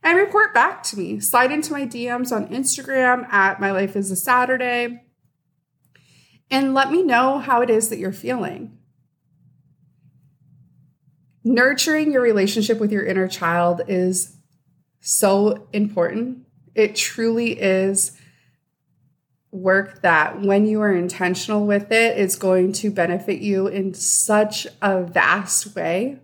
And 0.02 0.18
report 0.18 0.54
back 0.54 0.82
to 0.84 0.98
me. 0.98 1.20
Slide 1.20 1.50
into 1.50 1.72
my 1.72 1.86
DMs 1.86 2.30
on 2.30 2.48
Instagram 2.48 3.28
at 3.32 3.60
My 3.60 3.72
Life 3.72 3.96
is 3.96 4.10
a 4.10 4.16
Saturday 4.16 5.02
and 6.50 6.74
let 6.74 6.92
me 6.92 7.02
know 7.02 7.38
how 7.38 7.60
it 7.60 7.70
is 7.70 7.88
that 7.88 7.98
you're 7.98 8.12
feeling. 8.12 8.78
Nurturing 11.44 12.12
your 12.12 12.22
relationship 12.22 12.78
with 12.78 12.92
your 12.92 13.04
inner 13.04 13.28
child 13.28 13.82
is 13.88 14.36
so 15.00 15.68
important. 15.72 16.46
It 16.74 16.96
truly 16.96 17.52
is 17.52 18.12
work 19.56 20.02
that 20.02 20.42
when 20.42 20.66
you 20.66 20.80
are 20.80 20.92
intentional 20.92 21.66
with 21.66 21.90
it 21.90 22.18
is 22.18 22.36
going 22.36 22.72
to 22.72 22.90
benefit 22.90 23.40
you 23.40 23.66
in 23.66 23.94
such 23.94 24.66
a 24.82 25.02
vast 25.02 25.74
way. 25.74 26.18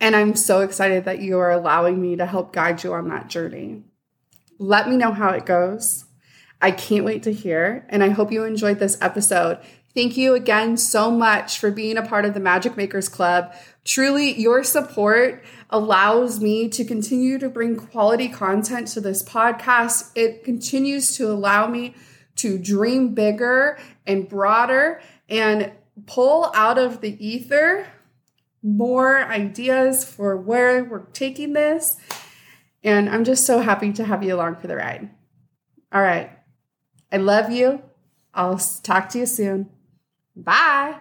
And 0.00 0.14
I'm 0.14 0.36
so 0.36 0.60
excited 0.60 1.04
that 1.06 1.20
you 1.20 1.38
are 1.38 1.50
allowing 1.50 2.00
me 2.00 2.16
to 2.16 2.26
help 2.26 2.52
guide 2.52 2.84
you 2.84 2.92
on 2.92 3.08
that 3.08 3.28
journey. 3.28 3.82
Let 4.58 4.88
me 4.88 4.96
know 4.96 5.12
how 5.12 5.30
it 5.30 5.46
goes. 5.46 6.04
I 6.60 6.70
can't 6.72 7.04
wait 7.04 7.22
to 7.22 7.32
hear, 7.32 7.86
and 7.88 8.02
I 8.02 8.08
hope 8.08 8.32
you 8.32 8.44
enjoyed 8.44 8.80
this 8.80 8.98
episode. 9.00 9.58
Thank 9.94 10.16
you 10.16 10.34
again 10.34 10.76
so 10.76 11.10
much 11.10 11.58
for 11.58 11.70
being 11.70 11.96
a 11.96 12.06
part 12.06 12.24
of 12.24 12.34
the 12.34 12.40
Magic 12.40 12.76
Makers 12.76 13.08
Club. 13.08 13.54
Truly, 13.84 14.38
your 14.38 14.62
support 14.62 15.42
allows 15.70 16.40
me 16.40 16.68
to 16.68 16.84
continue 16.84 17.38
to 17.38 17.48
bring 17.48 17.76
quality 17.76 18.28
content 18.28 18.88
to 18.88 19.00
this 19.00 19.22
podcast. 19.22 20.10
It 20.14 20.44
continues 20.44 21.16
to 21.16 21.30
allow 21.30 21.66
me 21.68 21.94
to 22.38 22.58
dream 22.58 23.14
bigger 23.14 23.78
and 24.06 24.28
broader 24.28 25.00
and 25.28 25.72
pull 26.06 26.50
out 26.54 26.78
of 26.78 27.00
the 27.00 27.24
ether 27.24 27.86
more 28.62 29.18
ideas 29.24 30.04
for 30.04 30.36
where 30.36 30.84
we're 30.84 31.06
taking 31.12 31.52
this. 31.52 31.96
And 32.82 33.08
I'm 33.08 33.24
just 33.24 33.44
so 33.44 33.60
happy 33.60 33.92
to 33.94 34.04
have 34.04 34.22
you 34.22 34.34
along 34.34 34.56
for 34.56 34.66
the 34.66 34.76
ride. 34.76 35.10
All 35.92 36.02
right. 36.02 36.30
I 37.10 37.16
love 37.16 37.50
you. 37.50 37.82
I'll 38.34 38.58
talk 38.58 39.08
to 39.10 39.18
you 39.18 39.26
soon. 39.26 39.70
Bye. 40.36 40.96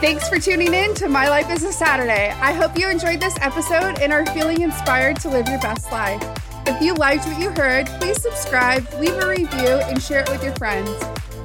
Thanks 0.00 0.28
for 0.28 0.38
tuning 0.38 0.74
in 0.74 0.94
to 0.96 1.08
My 1.08 1.28
Life 1.28 1.50
is 1.50 1.62
a 1.64 1.72
Saturday. 1.72 2.30
I 2.40 2.52
hope 2.52 2.78
you 2.78 2.88
enjoyed 2.88 3.20
this 3.20 3.36
episode 3.40 4.00
and 4.00 4.12
are 4.12 4.26
feeling 4.26 4.60
inspired 4.60 5.18
to 5.20 5.30
live 5.30 5.48
your 5.48 5.60
best 5.60 5.90
life. 5.90 6.43
If 6.66 6.80
you 6.80 6.94
liked 6.94 7.26
what 7.26 7.40
you 7.40 7.50
heard, 7.50 7.86
please 8.00 8.20
subscribe, 8.22 8.86
leave 8.98 9.14
a 9.14 9.28
review, 9.28 9.80
and 9.88 10.02
share 10.02 10.20
it 10.20 10.30
with 10.30 10.42
your 10.42 10.54
friends. 10.56 10.90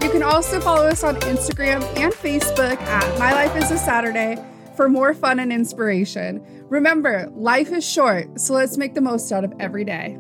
You 0.02 0.10
can 0.10 0.24
also 0.24 0.62
follow 0.62 0.88
us 0.88 1.04
on 1.04 1.18
Instagram 1.18 1.84
and 1.98 2.14
Facebook 2.14 2.80
at 2.82 3.20
My 3.20 3.34
Life 3.34 3.56
is 3.58 3.70
a 3.72 3.78
Saturday 3.78 4.38
for 4.76 4.88
more 4.88 5.14
fun 5.14 5.40
and 5.40 5.52
inspiration. 5.52 6.42
Remember, 6.70 7.30
life 7.36 7.72
is 7.72 7.86
short, 7.86 8.40
so 8.40 8.54
let's 8.54 8.78
make 8.78 8.94
the 8.94 9.02
most 9.02 9.32
out 9.32 9.44
of 9.44 9.54
every 9.60 9.84
day. 9.84 10.18